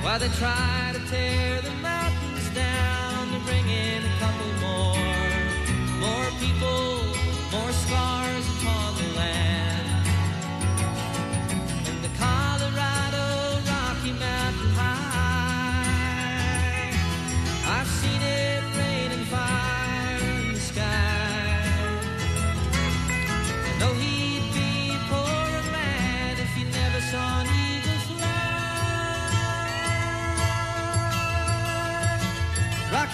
While 0.03 0.19
they 0.19 0.29
try 0.29 0.93
to 0.95 1.01
tear 1.11 1.61
the 1.63 1.71
mountains 1.71 2.04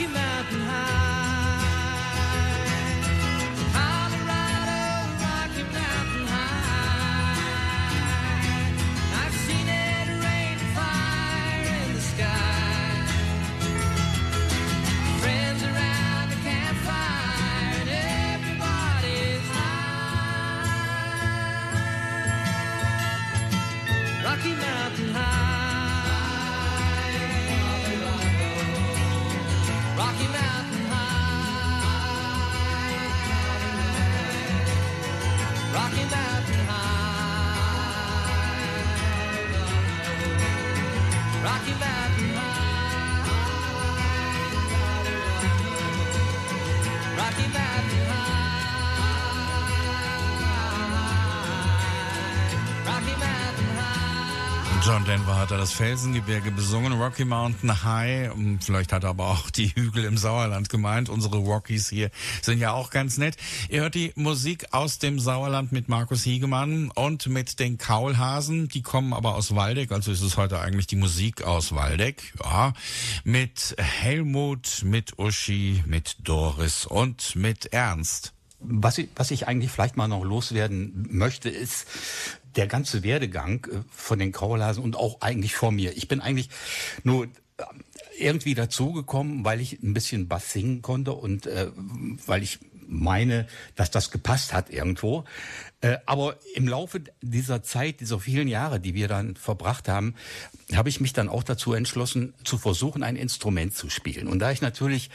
Rocky 0.00 0.14
Mountain 0.14 0.69
High, 41.72 41.83
Rocky 41.83 41.99
John 54.90 55.05
Denver 55.05 55.37
hat 55.37 55.53
da 55.53 55.57
das 55.57 55.70
Felsengebirge 55.70 56.50
besungen, 56.50 56.92
Rocky 56.94 57.24
Mountain 57.24 57.85
High. 57.85 58.33
Und 58.33 58.64
Vielleicht 58.64 58.92
hat 58.92 59.05
er 59.05 59.11
aber 59.11 59.29
auch 59.29 59.48
die 59.48 59.68
Hügel 59.68 60.05
im 60.05 60.16
Sauerland 60.16 60.68
gemeint. 60.68 61.09
Unsere 61.09 61.37
Rockies 61.37 61.88
hier 61.88 62.11
sind 62.42 62.59
ja 62.59 62.72
auch 62.72 62.90
ganz 62.90 63.16
nett. 63.16 63.37
Ihr 63.68 63.83
hört 63.83 63.94
die 63.94 64.12
Musik 64.16 64.66
aus 64.72 64.98
dem 64.98 65.20
Sauerland 65.20 65.70
mit 65.70 65.88
Markus 65.88 66.24
Hiegemann 66.24 66.90
und 66.90 67.29
mit 67.29 67.61
den 67.61 67.79
Kaulhasen. 67.79 68.66
Die 68.66 68.83
kommen 68.83 69.12
aber 69.12 69.37
aus 69.37 69.55
Waldeck, 69.55 69.92
also 69.92 70.11
ist 70.11 70.22
es 70.22 70.37
heute 70.37 70.59
eigentlich 70.59 70.88
die 70.88 70.96
Musik 70.96 71.44
aus 71.44 71.72
Waldeck. 71.72 72.33
Ja, 72.42 72.72
mit 73.22 73.76
Helmut, 73.79 74.83
mit 74.85 75.20
Uschi, 75.20 75.85
mit 75.87 76.16
Doris 76.24 76.85
und 76.85 77.37
mit 77.37 77.66
Ernst. 77.66 78.33
Was 78.59 78.98
ich, 78.98 79.09
was 79.14 79.31
ich 79.31 79.48
eigentlich 79.48 79.70
vielleicht 79.70 79.96
mal 79.96 80.09
noch 80.09 80.22
loswerden 80.22 81.07
möchte, 81.11 81.48
ist 81.48 81.87
der 82.56 82.66
ganze 82.66 83.02
Werdegang 83.02 83.66
äh, 83.66 83.80
von 83.90 84.18
den 84.18 84.32
Kaulhasen 84.32 84.82
und 84.82 84.96
auch 84.96 85.20
eigentlich 85.20 85.54
vor 85.54 85.72
mir. 85.72 85.96
Ich 85.96 86.08
bin 86.08 86.20
eigentlich 86.20 86.50
nur 87.04 87.24
äh, 87.24 87.28
irgendwie 88.18 88.54
dazugekommen, 88.54 89.44
weil 89.44 89.60
ich 89.60 89.82
ein 89.82 89.94
bisschen 89.94 90.28
Bass 90.28 90.52
singen 90.52 90.82
konnte 90.82 91.12
und 91.12 91.46
äh, 91.46 91.68
weil 92.26 92.42
ich 92.42 92.58
meine, 92.86 93.46
dass 93.76 93.90
das 93.90 94.10
gepasst 94.10 94.52
hat 94.52 94.70
irgendwo. 94.70 95.24
Äh, 95.82 95.96
aber 96.04 96.36
im 96.54 96.68
Laufe 96.68 97.00
dieser 97.22 97.62
Zeit, 97.62 98.00
dieser 98.00 98.20
vielen 98.20 98.48
Jahre, 98.48 98.80
die 98.80 98.94
wir 98.94 99.08
dann 99.08 99.34
verbracht 99.34 99.88
haben, 99.88 100.14
habe 100.74 100.90
ich 100.90 101.00
mich 101.00 101.14
dann 101.14 101.30
auch 101.30 101.42
dazu 101.42 101.72
entschlossen, 101.72 102.34
zu 102.44 102.58
versuchen, 102.58 103.02
ein 103.02 103.16
Instrument 103.16 103.74
zu 103.74 103.88
spielen. 103.88 104.28
Und 104.28 104.40
da 104.40 104.50
ich 104.50 104.60
natürlich, 104.60 105.08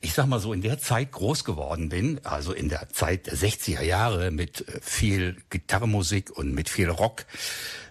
ich 0.00 0.14
sag 0.14 0.26
mal 0.26 0.38
so, 0.38 0.52
in 0.52 0.62
der 0.62 0.78
Zeit 0.78 1.10
groß 1.10 1.44
geworden 1.44 1.88
bin, 1.88 2.20
also 2.24 2.52
in 2.52 2.68
der 2.68 2.88
Zeit 2.90 3.26
der 3.26 3.34
60er 3.34 3.82
Jahre 3.82 4.30
mit 4.30 4.68
äh, 4.68 4.80
viel 4.80 5.36
Gitarrenmusik 5.50 6.30
und 6.30 6.54
mit 6.54 6.68
viel 6.68 6.90
Rock, 6.90 7.26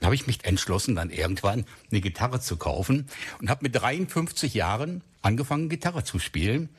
habe 0.02 0.16
ich 0.16 0.26
mich 0.26 0.46
entschlossen, 0.46 0.96
dann 0.96 1.10
irgendwann 1.10 1.66
eine 1.92 2.00
Gitarre 2.00 2.40
zu 2.40 2.56
kaufen 2.56 3.08
und 3.42 3.50
habe 3.50 3.64
mit 3.64 3.76
53 3.76 4.54
Jahren 4.54 5.02
angefangen, 5.22 5.68
Gitarre 5.68 6.06
zu 6.06 6.20
spielen. 6.20 6.70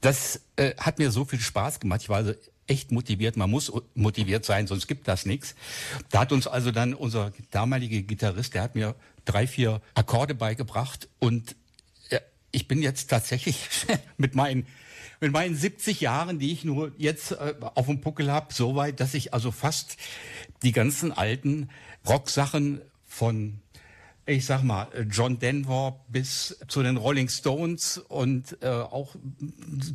Das 0.00 0.40
äh, 0.56 0.74
hat 0.78 0.98
mir 0.98 1.10
so 1.10 1.24
viel 1.24 1.40
Spaß 1.40 1.80
gemacht. 1.80 2.02
Ich 2.02 2.08
war 2.08 2.18
also 2.18 2.34
echt 2.66 2.92
motiviert. 2.92 3.36
Man 3.36 3.50
muss 3.50 3.72
motiviert 3.94 4.44
sein, 4.44 4.66
sonst 4.66 4.86
gibt 4.86 5.08
das 5.08 5.26
nichts. 5.26 5.54
Da 6.10 6.20
hat 6.20 6.32
uns 6.32 6.46
also 6.46 6.70
dann 6.70 6.94
unser 6.94 7.32
damaliger 7.50 8.02
Gitarrist, 8.02 8.54
der 8.54 8.62
hat 8.62 8.74
mir 8.74 8.94
drei, 9.24 9.46
vier 9.46 9.80
Akkorde 9.94 10.34
beigebracht 10.34 11.08
und 11.18 11.56
äh, 12.10 12.20
ich 12.50 12.68
bin 12.68 12.82
jetzt 12.82 13.10
tatsächlich 13.10 13.68
mit 14.16 14.34
meinen 14.34 14.66
mit 15.20 15.30
meinen 15.30 15.54
70 15.54 16.00
Jahren, 16.00 16.40
die 16.40 16.50
ich 16.50 16.64
nur 16.64 16.90
jetzt 16.98 17.30
äh, 17.30 17.54
auf 17.60 17.86
dem 17.86 18.00
Puckel 18.00 18.32
habe, 18.32 18.52
so 18.52 18.74
weit, 18.74 18.98
dass 18.98 19.14
ich 19.14 19.32
also 19.32 19.52
fast 19.52 19.96
die 20.64 20.72
ganzen 20.72 21.12
alten 21.12 21.68
Rocksachen 22.04 22.80
von 23.06 23.60
ich 24.24 24.46
sag 24.46 24.62
mal, 24.62 24.88
John 25.10 25.38
Denver 25.38 26.00
bis 26.08 26.58
zu 26.68 26.82
den 26.82 26.96
Rolling 26.96 27.28
Stones 27.28 27.98
und 27.98 28.56
äh, 28.62 28.68
auch 28.68 29.16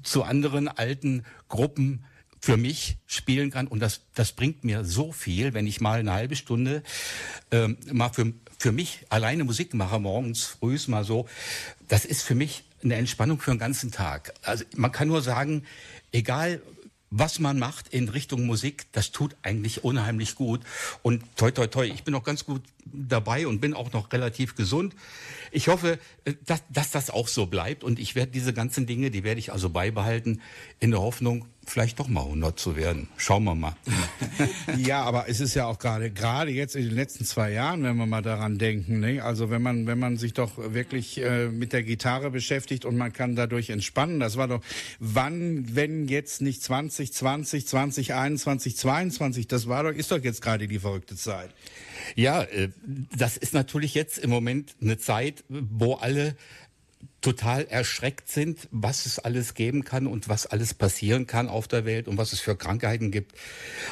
zu 0.03 0.23
anderen 0.23 0.67
alten 0.67 1.23
Gruppen 1.47 2.03
für 2.39 2.57
mich 2.57 2.97
spielen 3.07 3.51
kann. 3.51 3.67
Und 3.67 3.79
das, 3.79 4.01
das 4.13 4.31
bringt 4.31 4.63
mir 4.63 4.83
so 4.85 5.11
viel, 5.11 5.53
wenn 5.53 5.67
ich 5.67 5.81
mal 5.81 5.99
eine 5.99 6.13
halbe 6.13 6.35
Stunde 6.35 6.83
ähm, 7.51 7.77
mal 7.91 8.09
für, 8.09 8.33
für 8.57 8.71
mich 8.71 9.05
alleine 9.09 9.43
Musik 9.43 9.73
mache, 9.73 9.99
morgens 9.99 10.45
früh 10.45 10.77
mal 10.87 11.03
so. 11.03 11.27
Das 11.87 12.05
ist 12.05 12.21
für 12.21 12.35
mich 12.35 12.63
eine 12.83 12.95
Entspannung 12.95 13.39
für 13.39 13.51
den 13.51 13.59
ganzen 13.59 13.91
Tag. 13.91 14.33
Also 14.43 14.63
man 14.75 14.91
kann 14.91 15.07
nur 15.07 15.21
sagen, 15.21 15.63
egal 16.11 16.61
was 17.09 17.39
man 17.39 17.57
macht 17.57 17.87
in 17.89 18.09
Richtung 18.09 18.45
Musik, 18.45 18.85
das 18.91 19.11
tut 19.11 19.35
eigentlich 19.41 19.83
unheimlich 19.83 20.35
gut. 20.35 20.61
Und 21.03 21.23
toi, 21.37 21.51
toi, 21.51 21.67
toi, 21.67 21.85
ich 21.85 22.03
bin 22.03 22.11
noch 22.11 22.23
ganz 22.23 22.43
gut 22.43 22.61
dabei 22.85 23.47
und 23.47 23.61
bin 23.61 23.73
auch 23.73 23.93
noch 23.93 24.11
relativ 24.11 24.55
gesund. 24.55 24.93
Ich 25.51 25.69
hoffe, 25.69 25.99
äh, 26.25 26.33
dass, 26.45 26.63
dass 26.69 26.91
das 26.91 27.09
auch 27.09 27.27
so 27.27 27.45
bleibt 27.45 27.83
und 27.83 27.99
ich 27.99 28.15
werde 28.15 28.31
diese 28.31 28.53
ganzen 28.53 28.85
Dinge, 28.85 29.09
die 29.09 29.23
werde 29.23 29.39
ich 29.39 29.53
also 29.53 29.69
beibehalten, 29.69 30.41
in 30.79 30.91
der 30.91 31.01
Hoffnung, 31.01 31.45
vielleicht 31.69 31.99
doch 31.99 32.07
mal 32.07 32.21
100 32.21 32.57
zu 32.57 32.75
werden. 32.75 33.07
Schauen 33.17 33.43
wir 33.43 33.55
mal. 33.55 33.75
ja, 34.77 35.03
aber 35.03 35.29
es 35.29 35.39
ist 35.39 35.53
ja 35.53 35.65
auch 35.65 35.79
gerade 35.79 36.11
gerade 36.11 36.51
jetzt 36.51 36.75
in 36.75 36.83
den 36.83 36.95
letzten 36.95 37.25
zwei 37.25 37.51
Jahren, 37.51 37.83
wenn 37.83 37.97
wir 37.97 38.05
mal 38.05 38.21
daran 38.21 38.57
denken, 38.57 38.99
ne? 38.99 39.21
also 39.21 39.49
wenn 39.49 39.61
man 39.61 39.87
wenn 39.87 39.99
man 39.99 40.17
sich 40.17 40.33
doch 40.33 40.51
wirklich 40.57 41.21
äh, 41.21 41.47
mit 41.47 41.73
der 41.73 41.83
Gitarre 41.83 42.31
beschäftigt 42.31 42.85
und 42.85 42.97
man 42.97 43.13
kann 43.13 43.35
dadurch 43.35 43.69
entspannen, 43.69 44.19
das 44.19 44.37
war 44.37 44.47
doch 44.47 44.61
wann, 44.99 45.75
wenn 45.75 46.07
jetzt 46.07 46.41
nicht 46.41 46.63
2020, 46.63 47.67
2021, 47.67 48.77
22, 48.77 49.47
das 49.47 49.67
war 49.67 49.83
doch 49.83 49.91
ist 49.91 50.11
doch 50.11 50.23
jetzt 50.23 50.41
gerade 50.41 50.67
die 50.67 50.79
verrückte 50.79 51.15
Zeit. 51.15 51.49
Ja, 52.15 52.43
äh, 52.43 52.69
das 53.15 53.37
ist 53.37 53.53
natürlich 53.53 53.93
jetzt 53.93 54.17
im 54.17 54.29
Moment 54.29 54.75
eine 54.81 54.97
Zeit, 54.97 55.43
wo 55.49 55.95
alle 55.95 56.35
total 57.21 57.65
erschreckt 57.65 58.29
sind, 58.29 58.67
was 58.71 59.05
es 59.05 59.19
alles 59.19 59.53
geben 59.53 59.83
kann 59.83 60.07
und 60.07 60.29
was 60.29 60.45
alles 60.45 60.73
passieren 60.73 61.27
kann 61.27 61.49
auf 61.49 61.67
der 61.67 61.85
Welt 61.85 62.07
und 62.07 62.17
was 62.17 62.33
es 62.33 62.39
für 62.39 62.55
Krankheiten 62.55 63.11
gibt. 63.11 63.33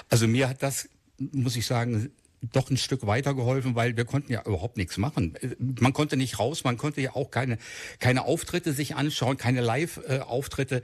Also 0.09 0.27
mir 0.27 0.49
hat 0.49 0.63
das, 0.63 0.89
muss 1.17 1.55
ich 1.55 1.65
sagen, 1.65 2.11
doch 2.51 2.69
ein 2.69 2.77
Stück 2.77 3.07
weitergeholfen, 3.07 3.75
weil 3.75 3.97
wir 3.97 4.05
konnten 4.05 4.31
ja 4.31 4.43
überhaupt 4.45 4.77
nichts 4.77 4.97
machen. 4.97 5.33
Man 5.59 5.93
konnte 5.93 6.17
nicht 6.17 6.39
raus, 6.39 6.63
man 6.63 6.77
konnte 6.77 7.01
ja 7.01 7.15
auch 7.15 7.31
keine, 7.31 7.57
keine 7.99 8.25
Auftritte 8.25 8.73
sich 8.73 8.95
anschauen, 8.95 9.37
keine 9.37 9.61
Live-Auftritte. 9.61 10.83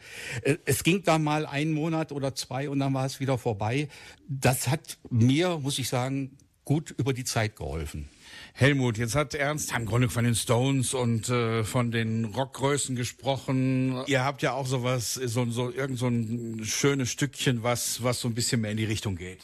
Es 0.66 0.84
ging 0.84 1.04
da 1.04 1.20
mal 1.20 1.46
einen 1.46 1.74
Monat 1.74 2.12
oder 2.12 2.36
zwei 2.36 2.70
und 2.70 2.80
dann 2.80 2.94
war 2.94 3.06
es 3.06 3.20
wieder 3.20 3.38
vorbei. 3.38 3.90
Das 4.28 4.68
hat 4.68 4.98
mir, 5.10 5.60
muss 5.60 5.80
ich 5.80 5.90
sagen, 5.90 6.38
gut 6.66 6.92
über 6.92 7.14
die 7.14 7.24
Zeit 7.24 7.56
geholfen. 7.56 8.10
Helmut, 8.54 8.98
jetzt 8.98 9.16
hat 9.16 9.34
Ernst 9.34 9.74
im 9.76 9.86
Grunde 9.86 10.10
von 10.10 10.24
den 10.24 10.36
Stones 10.36 10.94
und 10.94 11.30
äh, 11.30 11.64
von 11.64 11.92
den 11.92 12.26
Rockgrößen 12.26 12.96
gesprochen. 12.96 14.04
Ihr 14.08 14.24
habt 14.24 14.42
ja 14.42 14.54
auch 14.54 14.68
sowas, 14.68 15.16
so, 15.16 15.50
so 15.50 15.72
irgend 15.72 15.98
so 15.98 16.08
ein 16.08 16.62
schönes 16.64 17.10
Stückchen, 17.10 17.64
was, 17.64 18.04
was 18.04 18.20
so 18.20 18.28
ein 18.28 18.36
bisschen 18.36 18.62
mehr 18.62 18.72
in 18.72 18.78
die 18.78 18.86
Richtung 18.86 19.16
geht. 19.16 19.40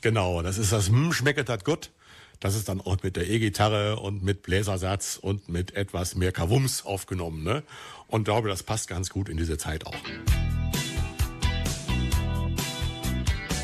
Genau, 0.00 0.42
das 0.42 0.58
ist 0.58 0.72
das 0.72 0.88
hm, 0.88 1.12
schmecket 1.12 1.48
hat 1.48 1.64
gut. 1.64 1.90
Das 2.40 2.54
ist 2.54 2.68
dann 2.68 2.80
auch 2.82 3.02
mit 3.02 3.16
der 3.16 3.28
E-Gitarre 3.28 3.98
und 3.98 4.22
mit 4.22 4.42
Bläsersatz 4.42 5.18
und 5.20 5.48
mit 5.48 5.74
etwas 5.74 6.16
mehr 6.16 6.32
Kavums 6.32 6.84
aufgenommen. 6.84 7.42
Ne? 7.42 7.62
Und 8.08 8.24
glaube, 8.24 8.48
das 8.48 8.62
passt 8.62 8.88
ganz 8.88 9.08
gut 9.08 9.28
in 9.28 9.36
diese 9.38 9.56
Zeit 9.56 9.86
auch. 9.86 9.94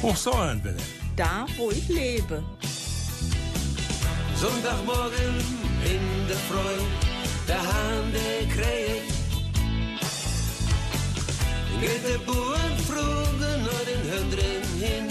Hochsäulen 0.01 0.61
bitte. 0.63 0.83
Da, 1.17 1.47
wo 1.57 1.71
ich 1.71 1.89
lebe. 1.89 2.43
Sonntagmorgen 4.43 5.37
in 5.85 6.27
der 6.27 6.37
Freude, 6.51 6.87
der 7.47 7.63
Hahn, 7.63 8.13
der 8.13 8.49
kräht. 8.49 9.13
Geht 11.81 12.05
der 12.11 12.19
Bauern 12.27 12.77
fragen 12.89 13.59
nach 13.69 13.85
den 13.91 14.03
Hündern 14.11 14.65
hin. 14.81 15.09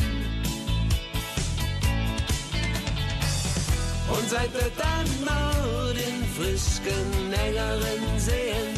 Und 4.10 4.30
seit 4.30 4.54
wir 4.54 4.70
dann 4.78 5.08
mal 5.24 5.94
den 5.94 6.26
frisken 6.36 7.30
Nägeren 7.30 8.20
sehen, 8.20 8.76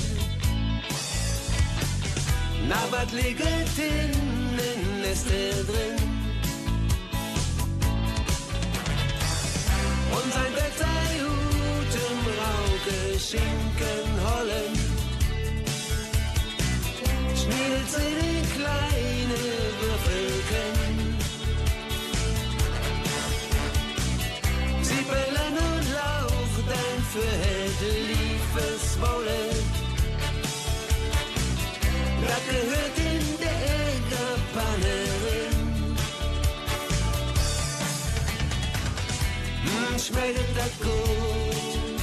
na, 2.69 2.77
was 2.91 3.11
liegt 3.11 3.41
in 3.41 4.11
den 4.57 5.01
Neste 5.01 5.65
drin? 5.65 6.12
Und 10.15 10.33
sein 10.33 10.53
Bett 10.53 10.75
sei 10.77 11.05
gut 11.25 11.93
im 12.09 12.19
Rauche, 12.39 12.97
Schinken, 13.27 14.07
Hollen. 14.25 14.73
Schmiedet 17.39 17.87
sie 17.95 18.13
in 18.29 18.45
kleine 18.57 19.39
Würfelken. 19.81 20.73
Sie 24.87 25.01
bellen 25.11 25.55
und 25.71 25.85
Lauch, 25.99 26.53
dann 26.71 26.99
für 27.11 27.33
hätte 27.43 27.89
liefes 28.11 28.83
Wolle. 29.01 29.41
Das 32.27 32.43
gehört 32.49 32.97
in 32.97 33.25
der 33.43 33.57
Ägerpannerin. 33.89 35.02
Hm, 39.83 39.99
schmeckt 39.99 40.55
das 40.55 40.73
gut, 40.79 41.99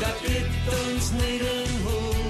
das 0.00 0.16
gibt 0.22 0.64
uns 0.80 1.12
nicht 1.12 1.42
den 1.42 1.72
Hut. 1.84 2.20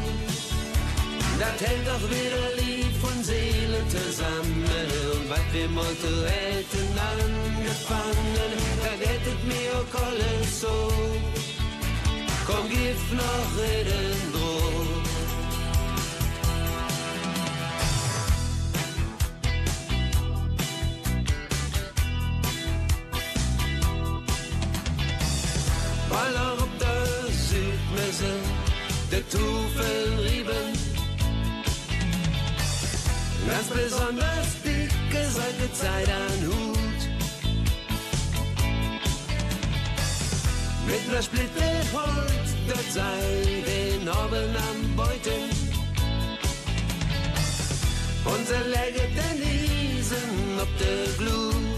Das 1.38 1.68
hält 1.68 1.87
doch 1.87 2.05
wieder 2.11 2.46
lieb 2.59 2.92
von 3.00 3.22
Seele 3.22 3.81
zusammen. 3.88 4.64
Und 5.12 5.31
was 5.31 5.46
wir 5.53 5.68
mal 5.68 5.94
zu 6.05 6.12
hätten 6.26 6.88
angefangen, 7.12 8.35
das 8.83 9.09
hättet 9.09 9.44
mir 9.44 9.70
auch 9.79 10.03
alles 10.07 10.61
so. 10.61 10.92
Komm, 12.46 12.68
gib 12.68 12.98
noch 13.12 13.48
reden 13.59 14.33
droh. 14.33 14.80
Auf 26.12 26.68
der 26.81 27.33
Südmesse 27.33 28.35
der 29.12 29.29
Tufel 29.29 30.27
rieben. 30.27 30.73
Ganz 33.46 33.68
besonders 33.68 34.49
dicke 34.64 35.25
solche 35.31 35.73
Zeit 35.73 36.09
an 36.09 36.46
Hut. 36.49 37.01
Mit 40.87 41.12
ner 41.12 41.23
Splitte 41.23 41.68
Holz, 41.92 42.49
dort 42.66 42.92
sei 42.92 43.62
den 43.66 44.09
Oben 44.09 44.57
am 44.68 44.96
Beuten. 44.96 45.49
Unser 48.25 48.64
Läge 48.64 49.03
der 49.14 49.33
Niesen 49.35 50.59
ob 50.61 50.79
der 50.79 51.07
Glut. 51.18 51.69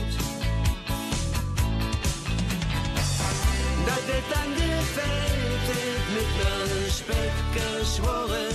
Dat 3.95 4.15
het 4.15 4.25
dann 4.35 4.53
gefällt 4.55 5.67
mit 6.15 6.31
ner 6.39 6.93
Speck 6.93 7.37
geschworen. 7.53 8.55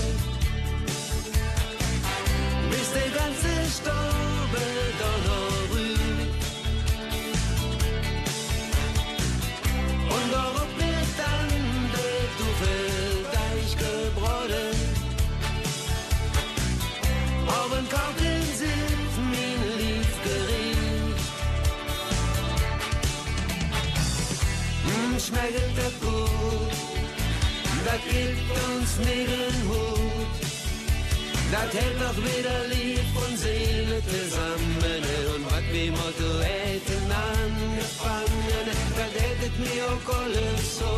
Bis 2.70 2.92
der 2.94 3.10
ganze 3.20 3.54
schneidet 25.28 25.78
er 25.86 25.94
gut. 26.04 26.72
Das 27.86 28.02
gibt 28.14 28.50
uns 28.68 28.92
nieren 29.06 29.60
Hut. 29.70 30.38
Das 31.52 31.70
hält 31.74 32.00
noch 32.00 32.18
wieder 32.28 32.58
Lieb 32.72 33.10
und 33.24 33.38
Seele 33.38 34.02
zusammen. 34.12 35.02
Und 35.36 35.44
was 35.52 35.66
wie 35.72 35.90
Motto 35.92 36.30
hätten 36.42 37.08
angefangen, 37.32 38.66
das 39.00 39.12
hättet 39.22 39.56
mir 39.60 39.84
auch 39.92 40.08
alles 40.20 40.80
so. 40.80 40.96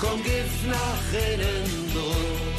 Komm, 0.00 0.22
gib 0.22 0.50
nach 0.70 1.06
innen 1.32 1.92
durch. 1.94 2.55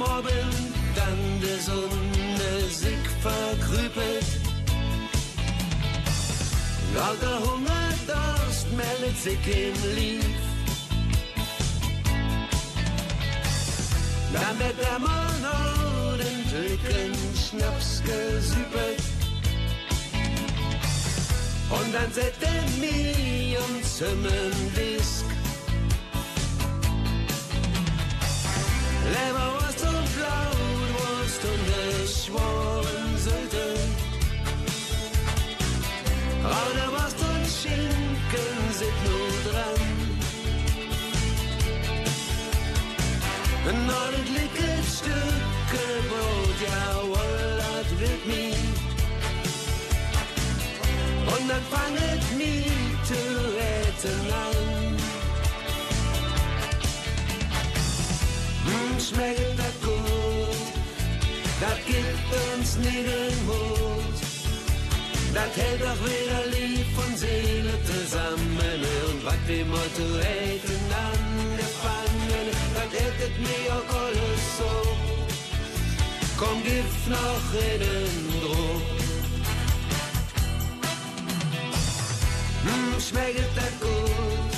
Morgen 0.00 0.50
dann 0.94 1.20
der 1.42 1.60
Sonne 1.60 2.70
sich 2.70 3.06
verkrüpelt, 3.20 4.26
lauter 6.94 7.38
Hunger, 7.44 7.88
Durst 8.06 8.66
meldet 8.72 9.18
sich 9.18 9.46
im 9.46 9.94
Lied. 9.94 10.40
Dann 14.32 14.58
wird 14.58 14.78
der 14.80 14.98
Mann 14.98 15.40
den 16.18 16.38
Tücken 16.48 17.14
Schnaps 17.36 18.02
gesüppelt. 18.02 19.02
Und 21.70 21.92
dann 21.92 22.10
setzt 22.10 22.42
er 22.42 22.62
mich 22.80 23.58
und 23.58 23.84
Zimmerdisk. 23.84 25.26
Leberwurst 29.12 29.69
und 30.30 30.90
Blautwurst 30.96 31.42
und 31.50 31.62
geschworen 31.70 33.10
Sylte. 33.16 33.66
Rauderwurst 36.44 37.20
und 37.20 37.46
Schinken 37.46 38.58
sind 38.78 38.98
nur 39.06 39.52
dran. 39.52 39.80
Ein 43.68 43.90
ordentliches 43.90 44.98
Stück 44.98 45.50
Brot, 46.10 46.58
jawohl, 46.66 47.58
das 47.58 48.00
wird 48.00 48.26
mich. 48.26 48.56
Und 51.32 51.48
dann 51.48 51.64
fanget 51.70 52.24
mich 52.36 52.66
zu 53.04 53.20
retten 53.58 54.32
an. 54.32 54.96
Hm, 58.66 59.00
schmeckt 59.00 59.59
das 61.60 61.78
gibt 61.86 62.28
uns 62.58 62.74
den 62.76 63.46
Mut. 63.46 64.18
Das 65.32 65.56
hält 65.56 65.80
doch 65.80 66.00
wieder 66.04 66.46
Lieb 66.56 66.86
und 66.98 67.18
Seele 67.18 67.74
zusammen 67.84 68.58
und 69.08 69.24
was 69.24 69.40
wir 69.46 69.64
Motto 69.64 70.06
hätten 70.18 70.80
angefangen, 71.08 72.46
das 72.74 73.00
hättet 73.00 73.38
mir 73.38 73.66
auch 73.76 73.94
alles 74.02 74.42
so. 74.58 74.72
Komm, 76.36 76.62
gib 76.64 76.84
noch 77.08 77.44
reden 77.54 78.42
drum. 78.42 78.82
Hm, 82.64 83.00
schmeckt 83.00 83.56
das 83.56 83.74
gut, 83.80 84.50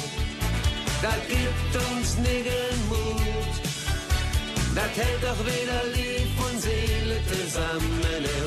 das 1.03 1.21
gibt 1.29 1.91
uns 1.91 2.17
den 2.17 2.89
Mut. 2.89 3.62
Das 4.75 4.97
hält 4.97 5.23
doch 5.23 5.41
wieder 5.45 5.85
Lieb 5.95 6.33
und 6.47 6.61
Seele 6.61 7.21
zusammen 7.29 8.01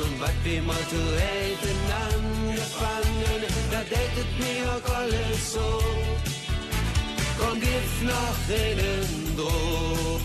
und 0.04 0.20
was 0.20 0.32
wir 0.42 0.62
Motto 0.62 1.02
hätten 1.22 1.78
angefangen, 2.10 3.42
das 3.70 3.84
hättet 3.84 4.30
mir 4.40 4.64
auch 4.72 4.94
alles 4.96 5.52
so. 5.52 5.82
Komm, 7.38 7.60
gib 7.60 8.08
noch 8.08 8.38
reden 8.48 9.36
drauf. 9.36 10.20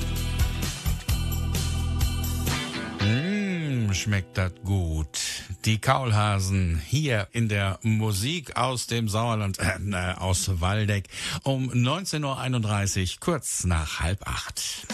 Mm, 3.02 3.94
schmeckt 3.94 4.38
das 4.38 4.54
gut. 4.64 5.31
Die 5.66 5.78
Kaulhasen 5.78 6.82
hier 6.88 7.28
in 7.34 7.48
der 7.48 7.78
Musik 7.84 8.58
aus 8.58 8.88
dem 8.88 9.08
Sauerland, 9.08 9.60
äh, 9.60 10.14
aus 10.18 10.60
Waldeck 10.60 11.06
um 11.44 11.70
19.31 11.70 13.02
Uhr, 13.02 13.20
kurz 13.20 13.64
nach 13.66 14.00
halb 14.00 14.28
acht. 14.28 14.88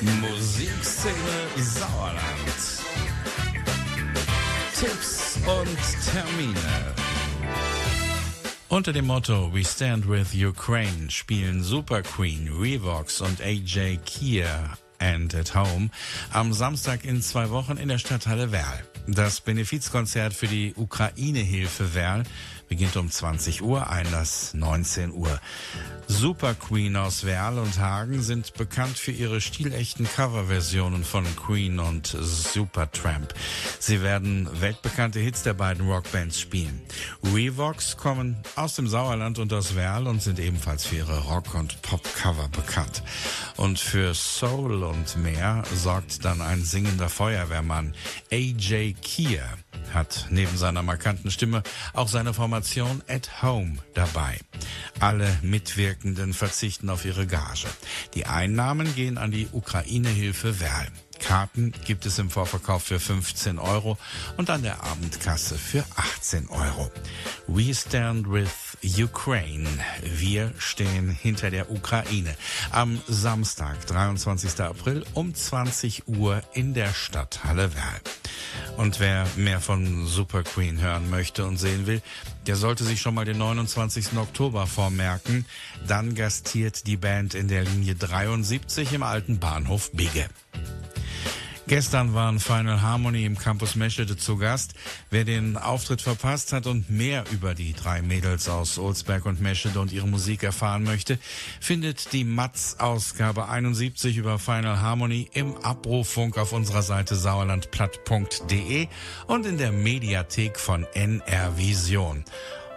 Musikszene 0.00 1.14
Sauerland. 1.56 2.58
Tipps 4.74 5.38
und 5.46 6.12
Termine. 6.12 6.94
Unter 8.68 8.92
dem 8.92 9.06
Motto 9.06 9.54
We 9.54 9.64
Stand 9.64 10.08
with 10.08 10.34
Ukraine 10.34 11.08
spielen 11.10 11.62
Super 11.62 12.02
Queen, 12.02 12.50
Revox 12.60 13.20
und 13.20 13.40
AJ 13.40 13.98
Kier 14.04 14.76
and 14.98 15.34
at 15.34 15.54
Home 15.54 15.90
am 16.32 16.52
Samstag 16.52 17.04
in 17.04 17.22
zwei 17.22 17.50
Wochen 17.50 17.76
in 17.76 17.88
der 17.88 17.98
Stadthalle 17.98 18.52
Werl. 18.52 18.82
Das 19.06 19.40
Benefizkonzert 19.40 20.34
für 20.34 20.48
die 20.48 20.74
Ukraine-Hilfe 20.76 21.94
Werl 21.94 22.24
beginnt 22.68 22.96
um 22.96 23.10
20 23.10 23.62
Uhr, 23.62 23.88
Einlass 23.90 24.54
19 24.54 25.12
Uhr. 25.12 25.40
Super 26.06 26.54
Queen 26.54 26.96
aus 26.96 27.24
Werl 27.24 27.58
und 27.58 27.78
Hagen 27.78 28.22
sind 28.22 28.54
bekannt 28.54 28.98
für 28.98 29.10
ihre 29.10 29.40
stilechten 29.40 30.06
Coverversionen 30.06 31.04
von 31.04 31.24
Queen 31.36 31.78
und 31.78 32.06
Supertramp. 32.06 33.34
Sie 33.78 34.02
werden 34.02 34.48
weltbekannte 34.60 35.20
Hits 35.20 35.42
der 35.42 35.54
beiden 35.54 35.88
Rockbands 35.88 36.40
spielen. 36.40 36.80
Revox 37.34 37.96
kommen 37.96 38.36
aus 38.56 38.74
dem 38.74 38.88
Sauerland 38.88 39.38
und 39.38 39.52
aus 39.52 39.74
Werl 39.74 40.06
und 40.06 40.22
sind 40.22 40.38
ebenfalls 40.38 40.86
für 40.86 40.96
ihre 40.96 41.18
Rock- 41.24 41.54
und 41.54 41.80
Pop-Cover 41.82 42.48
bekannt. 42.48 43.02
Und 43.56 43.78
für 43.78 44.14
Soul 44.14 44.82
und 44.82 45.16
mehr 45.16 45.62
sorgt 45.74 46.24
dann 46.24 46.40
ein 46.40 46.62
singender 46.62 47.08
Feuerwehrmann, 47.08 47.94
AJ 48.30 48.94
Kier 49.02 49.44
hat 49.94 50.26
neben 50.30 50.56
seiner 50.56 50.82
markanten 50.82 51.30
Stimme 51.30 51.62
auch 51.92 52.08
seine 52.08 52.34
Formation 52.34 53.02
At 53.08 53.42
Home 53.42 53.76
dabei. 53.94 54.38
Alle 55.00 55.28
Mitwirkenden 55.42 56.34
verzichten 56.34 56.90
auf 56.90 57.04
ihre 57.04 57.26
Gage. 57.26 57.68
Die 58.14 58.26
Einnahmen 58.26 58.94
gehen 58.94 59.18
an 59.18 59.30
die 59.30 59.48
Ukraine-Hilfe 59.52 60.60
Werl. 60.60 60.88
Karten 61.18 61.72
gibt 61.84 62.06
es 62.06 62.18
im 62.18 62.30
Vorverkauf 62.30 62.84
für 62.84 63.00
15 63.00 63.58
Euro 63.58 63.98
und 64.36 64.50
an 64.50 64.62
der 64.62 64.82
Abendkasse 64.84 65.56
für 65.56 65.84
18 65.96 66.48
Euro. 66.48 66.90
We 67.46 67.74
stand 67.74 68.30
with 68.30 68.76
Ukraine. 68.82 69.68
Wir 70.02 70.52
stehen 70.58 71.10
hinter 71.10 71.50
der 71.50 71.70
Ukraine. 71.70 72.34
Am 72.70 73.00
Samstag, 73.08 73.86
23. 73.86 74.60
April 74.60 75.04
um 75.14 75.34
20 75.34 76.08
Uhr 76.08 76.42
in 76.52 76.74
der 76.74 76.92
Stadthalle 76.94 77.74
Werl. 77.74 78.00
Und 78.76 79.00
wer 79.00 79.26
mehr 79.36 79.60
von 79.60 80.06
Super 80.06 80.42
Queen 80.42 80.80
hören 80.80 81.10
möchte 81.10 81.44
und 81.44 81.56
sehen 81.58 81.86
will, 81.86 82.00
der 82.46 82.56
sollte 82.56 82.84
sich 82.84 83.00
schon 83.00 83.14
mal 83.14 83.24
den 83.24 83.38
29. 83.38 84.16
Oktober 84.16 84.66
vormerken. 84.66 85.44
Dann 85.86 86.14
gastiert 86.14 86.86
die 86.86 86.96
Band 86.96 87.34
in 87.34 87.48
der 87.48 87.64
Linie 87.64 87.94
73 87.94 88.92
im 88.92 89.02
alten 89.02 89.38
Bahnhof 89.38 89.90
Bigge. 89.92 90.28
Gestern 91.68 92.14
waren 92.14 92.40
Final 92.40 92.80
Harmony 92.80 93.26
im 93.26 93.36
Campus 93.36 93.76
Meschede 93.76 94.16
zu 94.16 94.38
Gast. 94.38 94.72
Wer 95.10 95.26
den 95.26 95.58
Auftritt 95.58 96.00
verpasst 96.00 96.54
hat 96.54 96.66
und 96.66 96.88
mehr 96.88 97.24
über 97.30 97.54
die 97.54 97.74
drei 97.74 98.00
Mädels 98.00 98.48
aus 98.48 98.78
Olsberg 98.78 99.26
und 99.26 99.42
Meschede 99.42 99.78
und 99.78 99.92
ihre 99.92 100.08
Musik 100.08 100.44
erfahren 100.44 100.82
möchte, 100.82 101.18
findet 101.60 102.14
die 102.14 102.24
Matz-Ausgabe 102.24 103.50
71 103.50 104.16
über 104.16 104.38
Final 104.38 104.80
Harmony 104.80 105.28
im 105.34 105.58
Abrufunk 105.58 106.38
auf 106.38 106.54
unserer 106.54 106.82
Seite 106.82 107.16
sauerlandplatt.de 107.16 108.88
und 109.26 109.44
in 109.44 109.58
der 109.58 109.70
Mediathek 109.70 110.58
von 110.58 110.86
NR 110.94 111.58
Vision. 111.58 112.24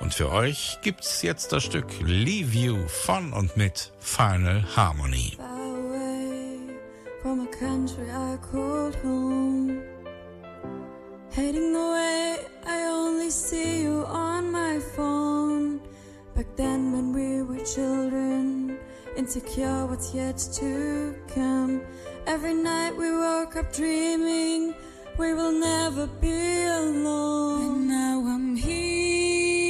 Und 0.02 0.14
für 0.14 0.30
euch 0.34 0.80
gibt's 0.82 1.22
jetzt 1.22 1.54
das 1.54 1.64
Stück 1.64 1.88
Leave 2.02 2.58
You 2.58 2.88
von 2.90 3.32
und 3.32 3.56
mit 3.56 3.94
Final 4.02 4.66
Harmony. 4.76 5.38
From 7.22 7.42
a 7.42 7.48
country 7.48 8.10
I 8.10 8.38
called 8.38 8.96
home. 8.96 9.84
Heading 11.32 11.76
away, 11.76 12.40
I 12.66 12.84
only 12.84 13.30
see 13.30 13.84
you 13.84 14.06
on 14.08 14.52
my 14.52 14.80
phone. 14.80 15.82
Back 16.36 16.48
then, 16.56 16.92
when 16.92 17.14
we 17.14 17.44
were 17.44 17.64
children, 17.64 18.78
insecure 19.16 19.86
what's 19.86 20.14
yet 20.14 20.38
to 20.60 21.16
come. 21.28 21.82
Every 22.26 22.54
night 22.54 22.96
we 22.98 23.12
woke 23.12 23.56
up 23.56 23.72
dreaming 23.74 24.74
we 25.18 25.34
will 25.34 25.52
never 25.52 26.08
be 26.08 26.64
alone. 26.64 27.62
And 27.62 27.88
now 27.88 28.20
I'm 28.26 28.56
here, 28.56 29.61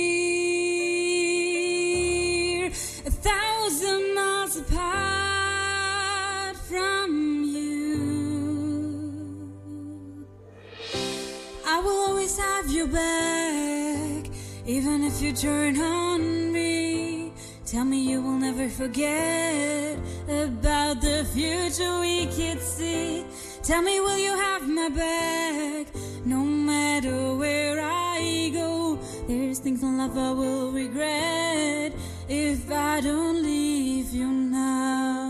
your 12.81 12.89
back, 12.89 14.31
even 14.65 15.03
if 15.03 15.21
you 15.21 15.31
turn 15.33 15.79
on 15.79 16.51
me. 16.51 17.31
Tell 17.65 17.85
me 17.85 17.99
you 18.09 18.21
will 18.21 18.39
never 18.47 18.67
forget 18.69 19.99
about 20.27 20.99
the 21.01 21.23
future 21.31 21.99
we 21.99 22.25
could 22.25 22.59
see. 22.59 23.23
Tell 23.61 23.83
me, 23.83 23.99
will 23.99 24.17
you 24.17 24.35
have 24.35 24.67
my 24.67 24.89
back 24.89 25.93
no 26.25 26.39
matter 26.43 27.35
where 27.35 27.79
I 27.79 28.49
go? 28.51 28.97
There's 29.27 29.59
things 29.59 29.83
in 29.83 29.99
life 29.99 30.17
I 30.17 30.31
will 30.31 30.71
regret 30.71 31.93
if 32.27 32.71
I 32.71 32.99
don't 33.01 33.43
leave 33.43 34.11
you 34.11 34.27
now. 34.27 35.29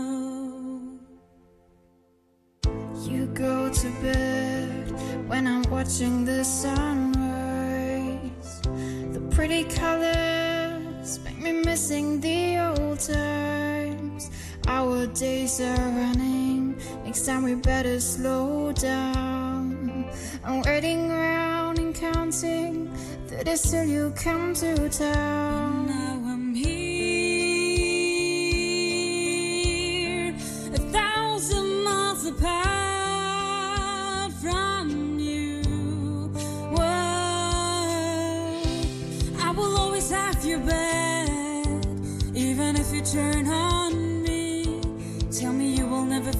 You 3.04 3.26
go 3.26 3.68
to 3.68 3.90
bed 4.00 4.90
when 5.28 5.46
I'm 5.46 5.62
watching 5.70 6.24
the 6.24 6.42
sunrise. 6.44 7.01
The 9.42 9.48
pretty 9.48 9.64
colors 9.74 11.18
make 11.24 11.38
me 11.40 11.50
missing 11.64 12.20
the 12.20 12.58
old 12.58 13.00
times. 13.00 14.30
Our 14.68 15.08
days 15.08 15.60
are 15.60 15.74
running. 15.74 16.76
Next 17.04 17.26
time 17.26 17.42
we 17.42 17.56
better 17.56 17.98
slow 17.98 18.70
down. 18.70 20.08
I'm 20.44 20.62
waiting 20.62 21.10
around 21.10 21.80
and 21.80 21.92
counting 21.92 22.88
that 23.30 23.48
it's 23.48 23.68
till 23.68 23.84
you 23.84 24.12
come 24.14 24.54
to 24.54 24.88
town. 24.88 25.81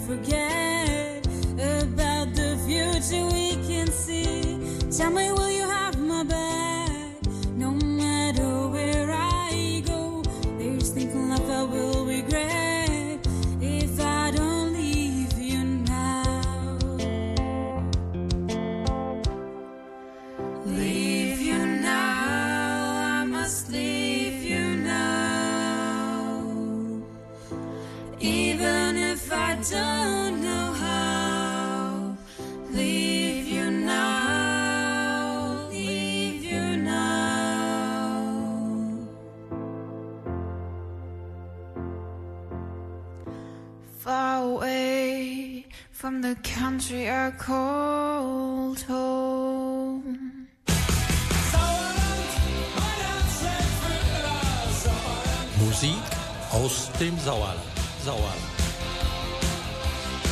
Forget 0.07 1.27
about 1.55 2.35
the 2.35 2.59
future 2.67 3.25
we 3.27 3.53
can 3.67 3.87
see. 3.87 4.59
Tell 4.97 5.11
me, 5.11 5.31
dem 57.03 57.19
Sauerland. 57.19 57.59
Sauerland. 58.05 58.41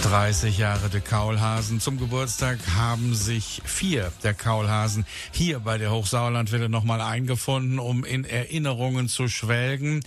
30 0.04 0.56
Jahre 0.56 0.88
der 0.88 1.00
Kaulhasen. 1.00 1.80
Zum 1.80 1.98
Geburtstag 1.98 2.58
haben 2.76 3.12
sich 3.12 3.60
vier 3.64 4.12
der 4.22 4.34
Kaulhasen 4.34 5.04
hier 5.32 5.58
bei 5.58 5.78
der 5.78 5.90
Hochsauerlandwelle 5.90 6.68
nochmal 6.68 7.00
eingefunden, 7.00 7.80
um 7.80 8.04
in 8.04 8.24
Erinnerungen 8.24 9.08
zu 9.08 9.26
schwelgen. 9.26 10.04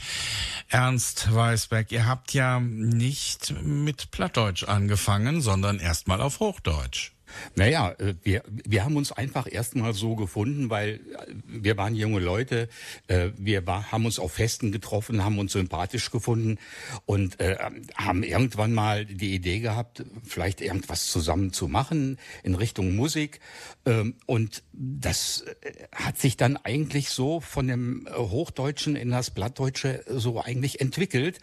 Ernst 0.69 1.33
Weisberg, 1.33 1.91
ihr 1.91 2.05
habt 2.05 2.33
ja 2.33 2.61
nicht 2.61 3.53
mit 3.61 4.11
Plattdeutsch 4.11 4.63
angefangen, 4.63 5.41
sondern 5.41 5.79
erstmal 5.79 6.21
auf 6.21 6.39
Hochdeutsch. 6.39 7.12
Naja, 7.55 7.91
äh, 7.99 8.15
wir, 8.23 8.43
wir 8.47 8.83
haben 8.83 8.97
uns 8.97 9.11
einfach 9.11 9.51
erstmal 9.51 9.93
so 9.93 10.15
gefunden, 10.15 10.69
weil 10.69 10.95
äh, 10.95 10.99
wir 11.45 11.77
waren 11.77 11.95
junge 11.95 12.19
Leute, 12.19 12.69
äh, 13.07 13.29
wir 13.37 13.65
war, 13.67 13.91
haben 13.91 14.05
uns 14.05 14.19
auf 14.19 14.33
Festen 14.33 14.71
getroffen, 14.71 15.23
haben 15.23 15.39
uns 15.39 15.53
sympathisch 15.53 16.11
gefunden 16.11 16.57
und 17.05 17.39
äh, 17.39 17.57
haben 17.95 18.23
irgendwann 18.23 18.73
mal 18.73 19.05
die 19.05 19.33
Idee 19.33 19.59
gehabt, 19.59 20.03
vielleicht 20.23 20.61
irgendwas 20.61 21.07
zusammen 21.07 21.53
zu 21.53 21.67
machen 21.67 22.17
in 22.43 22.55
Richtung 22.55 22.95
Musik. 22.95 23.39
Ähm, 23.85 24.15
und 24.25 24.63
das 24.71 25.45
hat 25.91 26.17
sich 26.17 26.37
dann 26.37 26.57
eigentlich 26.57 27.09
so 27.09 27.39
von 27.39 27.67
dem 27.67 28.07
Hochdeutschen 28.15 28.95
in 28.95 29.09
das 29.11 29.31
Plattdeutsche 29.31 30.03
so 30.07 30.41
eigentlich 30.41 30.81
entwickelt. 30.81 31.39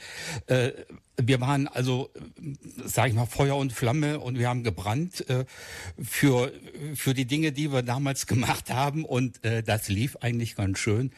Wir 1.27 1.41
waren 1.41 1.69
also, 1.69 2.11
sag 2.85 3.09
ich 3.09 3.15
mal, 3.15 3.27
Feuer 3.27 3.57
und 3.57 3.73
Flamme 3.73 4.21
und 4.21 4.39
wir 4.39 4.49
haben 4.49 4.63
gebrannt 4.63 5.29
äh, 5.29 5.45
für, 6.03 6.53
für 6.95 7.15
die 7.15 7.25
Dinge, 7.25 7.53
die 7.53 7.73
wir 7.73 7.83
damals 7.83 8.27
gemacht 8.29 8.71
haben 8.71 9.05
und 9.05 9.45
äh, 9.45 9.63
das 9.63 9.89
lief 9.89 10.17
eigentlich 10.17 10.57
ganz 10.57 10.79
schön. 10.79 11.13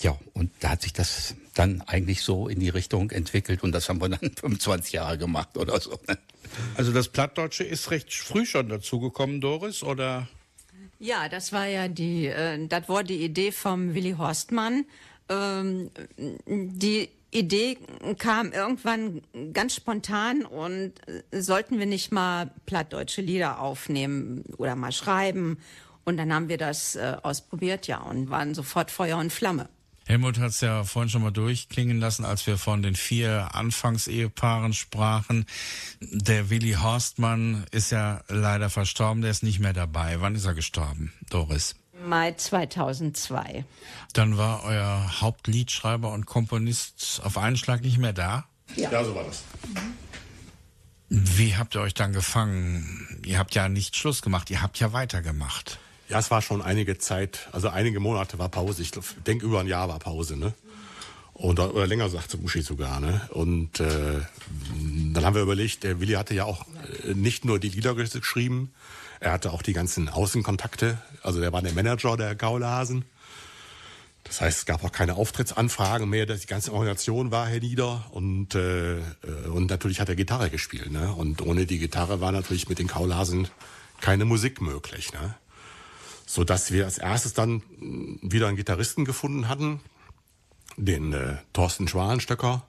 Ja, 0.00 0.18
und 0.32 0.50
da 0.60 0.70
hat 0.70 0.82
sich 0.82 0.92
das 0.92 1.36
dann 1.54 1.80
eigentlich 1.82 2.22
so 2.22 2.48
in 2.48 2.58
die 2.58 2.70
Richtung 2.70 3.10
entwickelt 3.10 3.62
und 3.62 3.72
das 3.72 3.88
haben 3.88 4.00
wir 4.00 4.08
dann 4.08 4.32
25 4.40 4.92
Jahre 4.92 5.18
gemacht 5.18 5.56
oder 5.56 5.80
so. 5.80 5.98
ne? 6.08 6.18
Also 6.74 6.92
das 6.92 7.08
Plattdeutsche 7.08 7.64
ist 7.64 7.90
recht 7.90 8.12
früh 8.12 8.44
schon 8.46 8.68
dazugekommen, 8.68 9.40
Doris, 9.40 9.82
oder? 9.82 10.28
Ja, 10.98 11.28
das 11.28 11.52
war 11.52 11.66
ja 11.66 11.88
die, 11.88 12.26
äh, 12.26 12.66
das 12.68 12.88
war 12.88 13.04
die 13.04 13.24
Idee 13.24 13.52
vom 13.52 13.94
Willi 13.94 14.12
Horstmann. 14.12 14.84
Ähm, 15.28 15.90
die 16.46 17.08
Idee 17.32 17.78
kam 18.18 18.52
irgendwann 18.52 19.22
ganz 19.52 19.74
spontan 19.74 20.44
und 20.44 20.92
äh, 21.08 21.40
sollten 21.40 21.78
wir 21.78 21.86
nicht 21.86 22.12
mal 22.12 22.50
plattdeutsche 22.66 23.22
Lieder 23.22 23.60
aufnehmen 23.60 24.44
oder 24.58 24.76
mal 24.76 24.92
schreiben. 24.92 25.58
Und 26.04 26.16
dann 26.16 26.32
haben 26.32 26.48
wir 26.48 26.58
das 26.58 26.96
äh, 26.96 27.16
ausprobiert, 27.22 27.86
ja, 27.86 27.98
und 27.98 28.28
waren 28.28 28.54
sofort 28.54 28.90
Feuer 28.90 29.18
und 29.18 29.32
Flamme. 29.32 29.68
Helmut 30.04 30.38
hat 30.38 30.50
es 30.50 30.60
ja 30.60 30.82
vorhin 30.82 31.08
schon 31.08 31.22
mal 31.22 31.30
durchklingen 31.30 32.00
lassen, 32.00 32.24
als 32.24 32.46
wir 32.46 32.58
von 32.58 32.82
den 32.82 32.96
vier 32.96 33.54
Anfangsehepaaren 33.54 34.72
sprachen. 34.72 35.46
Der 36.00 36.50
Willi 36.50 36.72
Horstmann 36.72 37.64
ist 37.70 37.92
ja 37.92 38.22
leider 38.28 38.68
verstorben, 38.68 39.22
der 39.22 39.30
ist 39.30 39.44
nicht 39.44 39.60
mehr 39.60 39.72
dabei. 39.72 40.20
Wann 40.20 40.34
ist 40.34 40.44
er 40.44 40.54
gestorben, 40.54 41.12
Doris? 41.30 41.76
Mai 42.08 42.32
2002. 42.32 43.64
Dann 44.12 44.36
war 44.38 44.64
euer 44.64 45.20
Hauptliedschreiber 45.20 46.12
und 46.12 46.26
Komponist 46.26 47.20
auf 47.24 47.38
einen 47.38 47.56
Schlag 47.56 47.82
nicht 47.82 47.98
mehr 47.98 48.12
da. 48.12 48.44
Ja, 48.76 49.04
so 49.04 49.14
war 49.14 49.24
das. 49.24 49.42
Wie 51.08 51.56
habt 51.56 51.74
ihr 51.74 51.82
euch 51.82 51.94
dann 51.94 52.12
gefangen? 52.12 53.20
Ihr 53.24 53.38
habt 53.38 53.54
ja 53.54 53.68
nicht 53.68 53.96
Schluss 53.96 54.22
gemacht, 54.22 54.50
ihr 54.50 54.62
habt 54.62 54.78
ja 54.78 54.92
weitergemacht. 54.92 55.78
Ja, 56.08 56.18
es 56.18 56.30
war 56.30 56.42
schon 56.42 56.62
einige 56.62 56.98
Zeit, 56.98 57.48
also 57.52 57.68
einige 57.68 58.00
Monate 58.00 58.38
war 58.38 58.48
Pause. 58.48 58.82
Ich 58.82 58.92
denke, 59.26 59.46
über 59.46 59.60
ein 59.60 59.66
Jahr 59.66 59.88
war 59.88 59.98
Pause, 59.98 60.36
ne? 60.36 60.54
Und, 61.34 61.58
oder 61.58 61.86
länger, 61.86 62.08
sagte 62.08 62.38
Uschi 62.38 62.62
sogar, 62.62 63.00
ne? 63.00 63.28
Und 63.30 63.80
äh, 63.80 64.20
dann 65.12 65.24
haben 65.24 65.34
wir 65.34 65.42
überlegt, 65.42 65.84
der 65.84 66.00
Willi 66.00 66.14
hatte 66.14 66.34
ja 66.34 66.44
auch 66.44 66.66
äh, 67.04 67.14
nicht 67.14 67.44
nur 67.44 67.58
die 67.58 67.70
Lieder 67.70 67.94
geschrieben, 67.94 68.72
er 69.22 69.32
hatte 69.32 69.52
auch 69.52 69.62
die 69.62 69.72
ganzen 69.72 70.08
Außenkontakte. 70.08 70.98
Also 71.22 71.40
der 71.40 71.52
war 71.52 71.62
der 71.62 71.72
Manager 71.72 72.16
der 72.16 72.34
Gaulasen. 72.34 73.04
Das 74.24 74.40
heißt, 74.40 74.58
es 74.58 74.66
gab 74.66 74.82
auch 74.82 74.90
keine 74.90 75.14
Auftrittsanfragen 75.14 76.08
mehr. 76.08 76.26
Die 76.26 76.46
ganze 76.46 76.72
Organisation 76.72 77.30
war 77.30 77.48
hier 77.48 77.60
nieder 77.60 78.04
und, 78.10 78.54
äh, 78.56 79.00
und 79.52 79.70
natürlich 79.70 80.00
hat 80.00 80.08
er 80.08 80.16
Gitarre 80.16 80.50
gespielt. 80.50 80.90
Ne? 80.90 81.12
Und 81.12 81.40
ohne 81.40 81.66
die 81.66 81.78
Gitarre 81.78 82.20
war 82.20 82.32
natürlich 82.32 82.68
mit 82.68 82.80
den 82.80 82.88
Kaulhasen 82.88 83.48
keine 84.00 84.24
Musik 84.24 84.60
möglich. 84.60 85.12
Ne? 85.12 85.34
So 86.26 86.42
dass 86.42 86.72
wir 86.72 86.84
als 86.84 86.98
erstes 86.98 87.32
dann 87.32 87.62
wieder 88.22 88.48
einen 88.48 88.56
Gitarristen 88.56 89.04
gefunden 89.04 89.48
hatten, 89.48 89.80
den 90.76 91.12
äh, 91.12 91.36
Thorsten 91.52 91.86
Schwalenstöcker, 91.86 92.66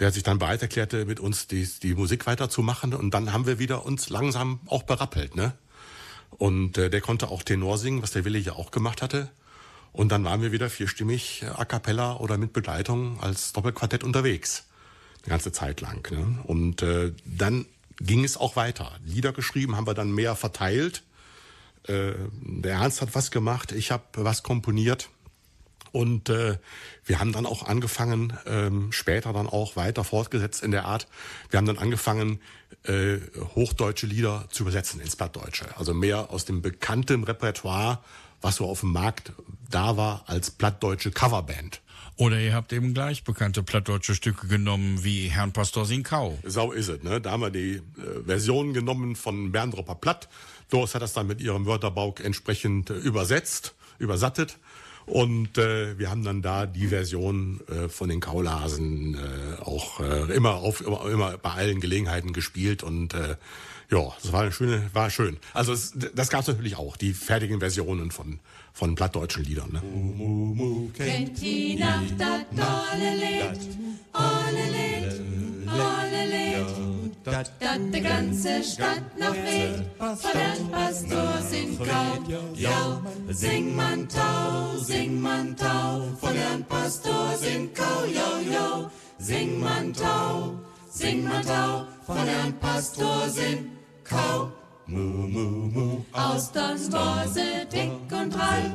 der 0.00 0.10
sich 0.10 0.22
dann 0.22 0.38
bereit 0.38 0.62
erklärte, 0.62 1.04
mit 1.04 1.20
uns 1.20 1.46
die, 1.46 1.68
die 1.82 1.94
Musik 1.94 2.26
weiterzumachen. 2.26 2.94
Und 2.94 3.12
dann 3.12 3.32
haben 3.32 3.46
wir 3.46 3.58
wieder 3.58 3.84
uns 3.84 4.08
langsam 4.08 4.60
auch 4.66 4.82
berappelt. 4.82 5.36
Ne? 5.36 5.52
Und 6.30 6.78
äh, 6.78 6.90
der 6.90 7.00
konnte 7.00 7.28
auch 7.28 7.42
Tenor 7.42 7.78
singen, 7.78 8.02
was 8.02 8.10
der 8.12 8.24
Willi 8.24 8.38
ja 8.38 8.54
auch 8.54 8.70
gemacht 8.70 9.02
hatte. 9.02 9.30
Und 9.92 10.10
dann 10.10 10.24
waren 10.24 10.40
wir 10.40 10.52
wieder 10.52 10.70
vierstimmig 10.70 11.42
äh, 11.42 11.46
a 11.46 11.64
cappella 11.64 12.16
oder 12.16 12.38
mit 12.38 12.52
Begleitung 12.52 13.20
als 13.20 13.52
Doppelquartett 13.52 14.02
unterwegs. 14.02 14.66
Eine 15.22 15.30
ganze 15.30 15.52
Zeit 15.52 15.82
lang. 15.82 16.10
Ne? 16.10 16.38
Und 16.44 16.82
äh, 16.82 17.12
dann 17.24 17.66
ging 18.00 18.24
es 18.24 18.38
auch 18.38 18.56
weiter. 18.56 18.98
Lieder 19.04 19.32
geschrieben 19.32 19.76
haben 19.76 19.86
wir 19.86 19.94
dann 19.94 20.12
mehr 20.12 20.34
verteilt. 20.34 21.02
Äh, 21.86 22.12
der 22.40 22.74
Ernst 22.74 23.02
hat 23.02 23.14
was 23.14 23.30
gemacht, 23.30 23.72
ich 23.72 23.90
habe 23.90 24.04
was 24.14 24.42
komponiert. 24.42 25.10
Und 25.92 26.28
äh, 26.28 26.58
wir 27.04 27.20
haben 27.20 27.32
dann 27.32 27.46
auch 27.46 27.66
angefangen, 27.66 28.32
ähm, 28.46 28.92
später 28.92 29.32
dann 29.32 29.46
auch 29.46 29.76
weiter 29.76 30.04
fortgesetzt 30.04 30.62
in 30.62 30.70
der 30.70 30.84
Art, 30.84 31.08
wir 31.50 31.58
haben 31.58 31.66
dann 31.66 31.78
angefangen, 31.78 32.40
äh, 32.84 33.18
hochdeutsche 33.54 34.06
Lieder 34.06 34.46
zu 34.50 34.62
übersetzen 34.62 35.00
ins 35.00 35.16
Plattdeutsche. 35.16 35.66
Also 35.76 35.92
mehr 35.94 36.30
aus 36.30 36.44
dem 36.44 36.62
bekannten 36.62 37.24
Repertoire, 37.24 38.00
was 38.40 38.56
so 38.56 38.66
auf 38.66 38.80
dem 38.80 38.92
Markt 38.92 39.32
da 39.70 39.96
war, 39.96 40.24
als 40.26 40.50
plattdeutsche 40.50 41.10
Coverband. 41.10 41.82
Oder 42.16 42.38
ihr 42.38 42.54
habt 42.54 42.72
eben 42.72 42.92
gleich 42.92 43.24
bekannte 43.24 43.62
plattdeutsche 43.62 44.14
Stücke 44.14 44.46
genommen, 44.46 45.04
wie 45.04 45.28
Herrn 45.28 45.52
Pastor 45.52 45.86
Sinkau. 45.86 46.38
Sau 46.44 46.70
ist 46.70 46.88
es, 46.88 47.02
ne? 47.02 47.18
Da 47.18 47.30
haben 47.30 47.40
wir 47.40 47.50
die 47.50 47.76
äh, 47.76 47.82
Version 48.26 48.74
genommen 48.74 49.16
von 49.16 49.52
Berndropper 49.52 49.94
Platt. 49.94 50.28
Doris 50.68 50.94
hat 50.94 51.00
das 51.00 51.14
dann 51.14 51.26
mit 51.26 51.40
ihrem 51.40 51.64
Wörterbau 51.64 52.14
entsprechend 52.22 52.90
äh, 52.90 52.94
übersetzt, 52.94 53.74
übersattet. 53.98 54.58
Und 55.10 55.58
äh, 55.58 55.98
wir 55.98 56.08
haben 56.08 56.22
dann 56.22 56.40
da 56.40 56.66
die 56.66 56.86
Version 56.86 57.60
äh, 57.68 57.88
von 57.88 58.08
den 58.08 58.20
Kaulhasen 58.20 59.14
äh, 59.14 59.60
auch 59.60 59.98
äh, 59.98 60.32
immer 60.32 60.54
auf 60.54 60.80
immer, 60.80 61.04
immer 61.10 61.36
bei 61.36 61.50
allen 61.50 61.80
Gelegenheiten 61.80 62.32
gespielt 62.32 62.84
und 62.84 63.14
äh, 63.14 63.36
ja, 63.90 64.12
das 64.22 64.32
war 64.32 64.42
eine 64.42 64.52
schöne, 64.52 64.88
war 64.92 65.10
schön. 65.10 65.36
Also 65.52 65.72
es, 65.72 65.94
das 66.14 66.30
gab 66.30 66.42
es 66.42 66.46
natürlich 66.46 66.76
auch, 66.76 66.96
die 66.96 67.12
fertigen 67.12 67.58
Versionen 67.58 68.12
von 68.12 68.38
von 68.72 68.94
plattdeutschen 68.94 69.42
Liedern. 69.42 69.72
Ne? 69.72 70.90
Kennt 70.96 71.40
die 71.42 71.74
Nacht 71.74 72.14
das 72.16 72.42
tolle 72.54 73.14
Lied, 73.16 73.68
alle 74.12 74.64
Lied, 74.70 75.20
alle 75.66 76.24
Lied, 76.30 76.99
dat 77.22 77.50
de 77.90 78.00
ganze 78.00 78.62
Stadt 78.62 79.02
noch 79.18 79.34
weht, 79.34 79.84
von 79.98 80.32
Herrn 80.32 80.70
Pastor 80.70 81.42
sind 81.50 81.78
kaum, 81.78 82.24
ja, 82.54 83.00
sing 83.30 83.74
man 83.76 84.08
tau, 84.08 84.76
sing 84.78 85.20
man 85.20 85.56
tau, 85.56 86.02
von 86.20 86.34
Herrn 86.34 86.64
Pastor 86.64 87.36
sind 87.36 87.74
kau, 87.74 88.04
jo, 88.06 88.52
jo, 88.52 88.90
sing 89.18 89.60
man 89.60 89.92
tau, 89.92 90.54
sing 90.90 91.24
man 91.24 91.42
tau, 91.42 91.86
von 92.06 92.26
Herrn 92.26 92.52
Pastor 92.58 93.28
sind 93.28 93.70
kau. 94.04 94.50
Mu, 94.86 94.98
mu, 94.98 95.70
mu. 95.70 96.04
Austern 96.12 96.78
war 96.92 97.28
sie 97.28 97.64
dick 97.72 97.92
und 98.10 98.34
drall, 98.34 98.72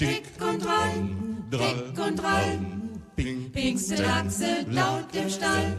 dick 0.00 0.24
und 0.40 0.64
drall, 0.64 1.08
dick 1.50 2.04
und 2.04 2.16
drall. 2.16 2.81
Pinkste 3.16 3.96
Lachse 4.02 4.64
laut 4.70 5.04
im 5.12 5.28
Stall, 5.28 5.76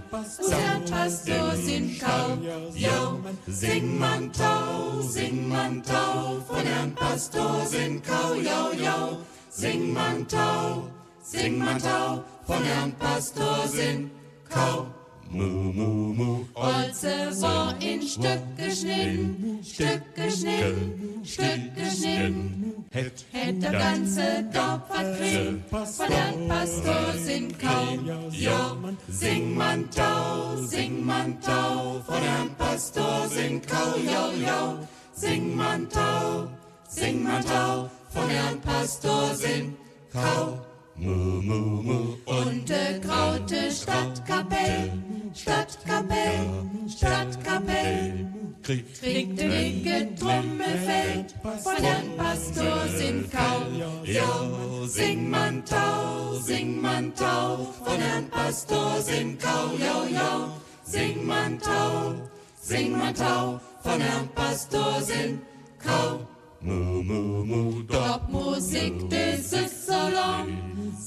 der 0.50 0.92
Pastor 0.92 1.56
sind 1.56 2.00
kau. 2.00 2.38
Jo, 2.76 3.20
sing 3.48 4.00
man 4.00 4.32
tau, 4.32 5.02
sing 5.02 5.50
man 5.50 5.82
tau, 5.84 6.40
von 6.48 6.66
Herrn 6.66 6.94
Pastor 6.94 7.66
sind 7.66 8.04
kau. 8.04 8.36
Jo, 8.36 8.72
jo, 8.78 9.18
sing 9.50 9.94
man 9.94 10.28
tau, 10.28 10.88
sing 11.24 11.58
man 11.58 11.80
tau, 11.80 12.24
von 12.46 12.64
Herrn 12.64 12.92
Pastor 12.94 13.68
sind 13.68 14.12
kau. 14.50 14.93
Mu, 15.34 15.74
mu, 15.74 16.14
mu. 16.14 16.46
Holze 16.56 17.42
war 17.42 17.74
in 17.82 18.02
Stück 18.04 18.42
geschnitten, 18.56 19.60
Stück 19.64 20.04
geschnitten, 20.16 21.26
Stück 21.26 21.76
geschnitten. 21.76 22.86
Hätt, 22.92 23.26
hätt 23.32 23.64
der 23.64 23.72
ganze 23.72 24.44
Dorf 24.54 24.82
verkriegt, 24.88 25.70
von 25.72 26.08
Herrn 26.08 26.48
Pastor 26.48 27.14
sind 27.18 27.58
kaum. 27.60 28.30
Ja, 28.32 28.78
sing 29.10 29.56
man 29.56 29.90
tau, 29.90 30.56
sing 30.68 31.04
man 31.04 31.42
tau, 31.42 32.00
von 32.06 32.22
Herrn 32.22 32.52
Pastor 32.56 33.28
sind 33.28 33.68
kau, 33.68 33.98
jo, 33.98 34.48
jo. 34.48 34.88
Sing 35.16 35.56
man 35.56 35.90
tau, 35.90 36.48
sing 36.88 37.24
man 37.24 37.44
tau, 37.44 37.90
von 38.14 38.30
Herrn 38.30 38.62
Pastor 38.62 39.34
sind 39.34 39.76
kau. 40.12 40.60
Mu, 40.96 41.42
mu, 41.42 41.82
mu. 41.82 42.00
Und 42.28 42.70
de 42.70 43.00
graute 43.02 43.72
Stadtkapell, 43.72 44.92
Stadtkapell, 45.34 46.46
Stadtkapell. 46.88 48.28
Kriegt 48.62 49.00
de 49.00 49.50
dicke 49.50 50.16
Trommelfeld, 50.16 51.34
von 51.42 51.76
Herrn 51.84 52.16
Pastor 52.16 52.88
sind 52.98 53.32
kaum. 53.32 53.82
Jo, 54.06 54.86
sing 54.88 55.30
man 55.30 55.66
tau, 55.66 56.40
sing 56.46 56.80
man 56.82 57.14
tau, 57.16 57.68
von 57.84 58.00
Herrn 58.00 58.30
Pastor 58.30 59.02
sind 59.02 59.42
kau. 59.42 59.76
Jo, 59.78 60.06
jo, 60.08 60.52
sing 60.86 61.26
man 61.26 61.60
tau, 61.60 62.14
sing 62.62 62.92
man 62.92 63.14
tau, 63.14 63.60
von 63.82 64.00
Herrn 64.00 64.30
Pastor 64.36 65.02
sind 65.02 65.42
kau. 65.84 66.20
Mu, 66.62 67.04
mu, 67.04 67.44
mu, 67.44 67.82
Dort 67.84 68.30
Musik 68.30 69.10
des 69.10 69.52
ist 69.52 69.88
so 69.88 69.92
lang, 69.94 70.48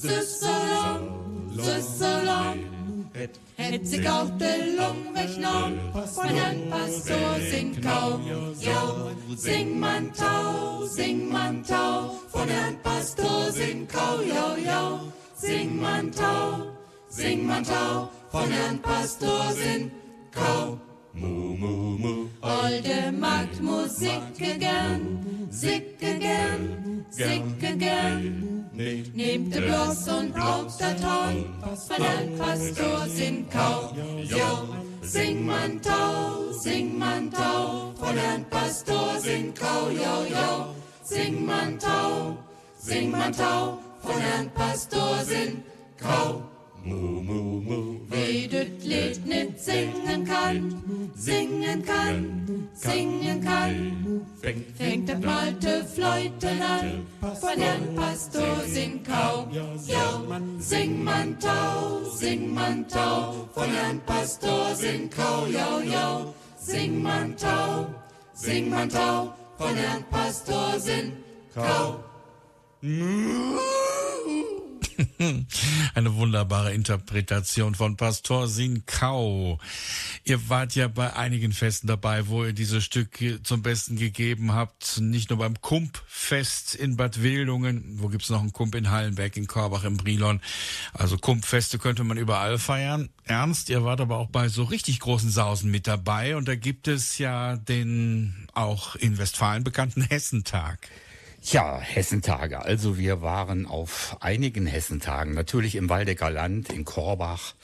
ist 0.03 0.41
so 0.41 0.47
lang, 0.47 1.57
ist 1.57 1.99
so 1.99 2.05
lang. 2.05 2.76
Hätt 3.17 4.07
auch 4.07 4.29
de 4.37 4.75
Lung 4.77 5.15
weggenommen, 5.15 5.79
von 5.91 6.27
Herrn 6.27 6.69
Pastor 6.69 7.39
singt 7.49 7.81
kaum. 7.81 8.21
Jo, 8.59 9.35
sing 9.35 9.79
man 9.79 10.13
tau, 10.13 10.85
sing 10.85 11.27
man 11.29 11.63
tau, 11.63 12.11
von 12.29 12.47
Herrn 12.47 12.77
Pastor 12.83 13.51
singt 13.51 13.91
kau, 13.91 14.21
jo, 14.21 14.55
jo. 14.63 14.99
Sing 15.35 15.81
man 15.81 16.11
tau, 16.11 16.67
sing 17.09 17.47
man 17.47 17.63
tau, 17.63 18.09
von 18.29 18.51
Herrn 18.51 18.79
Pastor 18.79 19.51
singt 19.53 19.91
kau. 20.31 20.77
Mu, 21.19 21.55
mu, 21.57 21.97
mu. 21.97 22.13
Olde 22.41 23.11
Magd 23.11 23.61
Musik 23.61 24.37
gern, 24.37 25.01
sicke 25.49 26.19
gern, 26.19 27.05
sicke 27.09 27.77
gern. 27.77 28.69
Nehmt 28.73 29.53
de 29.53 29.61
Bloss 29.61 30.07
und 30.07 30.33
braucht 30.33 30.79
dat 30.79 31.03
Horn, 31.03 31.45
von 31.87 32.03
Herrn 32.03 32.37
Pastor 32.37 33.07
sind 33.07 33.49
kau. 33.49 33.91
Jo, 34.23 34.75
sing 35.01 35.45
man 35.45 35.81
tau, 35.81 36.51
sing 36.51 36.97
man 36.99 37.31
tau, 37.31 37.93
von 37.95 38.15
Herrn 38.15 38.45
Pastor 38.49 39.19
sind 39.19 39.55
kau. 39.55 39.89
Jo, 39.89 40.25
jo, 40.29 40.75
sing 41.03 41.45
man 41.45 41.79
tau, 41.79 42.37
sing 42.77 43.09
man 43.09 43.33
tau, 43.33 43.79
von 44.03 44.21
Herrn 44.21 44.49
Pastor 44.53 45.23
sind 45.23 45.63
kau. 45.97 46.43
Mu. 46.87 47.99
Wie 48.09 48.47
düt 48.47 48.83
Lied 48.83 49.25
nit 49.25 49.59
singen 49.59 50.23
kann, 50.25 50.73
singen 51.15 51.83
kann, 51.83 52.69
singen 52.73 53.41
kann. 53.43 54.25
Fängt 54.77 55.09
der 55.09 55.19
alte 55.27 55.83
Fleuten 55.83 56.61
an, 56.61 57.05
von 57.19 57.59
Herrn 57.59 57.95
Pastor 57.95 58.63
sing 58.65 59.03
kaum. 59.03 59.51
Jo, 59.51 60.23
sing 60.59 61.03
man 61.03 61.37
tau, 61.39 62.01
sing 62.15 62.53
man 62.53 62.87
tau, 62.87 63.49
von 63.53 63.69
Herrn 63.69 63.99
Pastor 64.05 64.75
sing 64.75 65.09
kau. 65.09 65.45
Jo, 65.47 65.81
jo, 65.83 66.33
sing 66.57 67.03
man 67.03 67.35
tau, 67.35 67.87
sing 68.33 68.69
man 68.69 68.89
tau, 68.89 69.33
von 69.57 69.75
Herrn 69.75 70.03
Pastor 70.09 70.79
sing 70.79 71.11
kau. 71.53 71.99
Eine 75.95 76.15
wunderbare 76.15 76.73
Interpretation 76.73 77.73
von 77.73 77.97
Pastor 77.97 78.47
Sinkau. 78.47 79.59
Ihr 80.23 80.47
wart 80.49 80.75
ja 80.75 80.87
bei 80.87 81.15
einigen 81.15 81.53
Festen 81.53 81.87
dabei, 81.87 82.27
wo 82.27 82.45
ihr 82.45 82.53
diese 82.53 82.81
Stücke 82.81 83.41
zum 83.41 83.63
Besten 83.63 83.95
gegeben 83.95 84.53
habt. 84.53 84.99
Nicht 84.99 85.31
nur 85.31 85.39
beim 85.39 85.59
Kumpfest 85.59 86.75
in 86.75 86.97
Bad 86.97 87.23
Wildungen, 87.23 87.99
wo 87.99 88.09
gibt's 88.09 88.29
noch 88.29 88.41
einen 88.41 88.53
Kump 88.53 88.75
in 88.75 88.91
Hallenberg, 88.91 89.35
in 89.37 89.47
Korbach, 89.47 89.83
im 89.85 89.97
Brilon. 89.97 90.39
Also 90.93 91.17
Kumpfeste 91.17 91.79
könnte 91.79 92.03
man 92.03 92.17
überall 92.17 92.59
feiern. 92.59 93.09
Ernst, 93.23 93.69
ihr 93.69 93.83
wart 93.83 94.01
aber 94.01 94.17
auch 94.17 94.29
bei 94.29 94.49
so 94.49 94.63
richtig 94.63 94.99
großen 94.99 95.31
Sausen 95.31 95.71
mit 95.71 95.87
dabei. 95.87 96.35
Und 96.35 96.47
da 96.47 96.55
gibt 96.55 96.87
es 96.87 97.17
ja 97.17 97.55
den 97.55 98.47
auch 98.53 98.95
in 98.95 99.17
Westfalen 99.17 99.63
bekannten 99.63 100.03
Hessentag. 100.03 100.89
Ja, 101.49 101.79
Hessentage. 101.79 102.59
Also 102.59 102.97
wir 102.97 103.21
waren 103.21 103.67
auf 103.67 104.17
einigen 104.19 104.65
Hessentagen. 104.65 105.33
Natürlich 105.33 105.75
im 105.75 105.87
Waldecker 105.87 106.29
Land, 106.29 106.73
in 106.73 106.83
Korbach, 106.83 107.55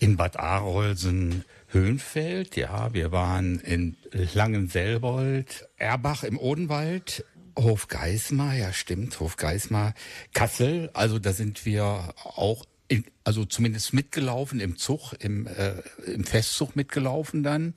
in 0.00 0.16
Bad 0.16 0.40
Arolsen, 0.40 1.44
Höhenfeld. 1.68 2.56
Ja, 2.56 2.92
wir 2.94 3.12
waren 3.12 3.60
in 3.60 3.96
Langenselbold, 4.34 5.68
Erbach 5.76 6.24
im 6.24 6.36
Odenwald, 6.36 7.24
Hofgeismar, 7.56 8.54
ja 8.56 8.72
stimmt, 8.72 9.20
Hofgeismar, 9.20 9.94
Kassel. 10.34 10.90
Also 10.92 11.20
da 11.20 11.32
sind 11.32 11.64
wir 11.64 12.12
auch 12.24 12.64
in, 12.88 13.04
also 13.22 13.44
zumindest 13.44 13.92
mitgelaufen 13.92 14.58
im 14.58 14.78
Zug, 14.78 15.12
im, 15.20 15.46
äh, 15.46 15.74
im 16.12 16.24
Festzug 16.24 16.74
mitgelaufen 16.74 17.44
dann. 17.44 17.74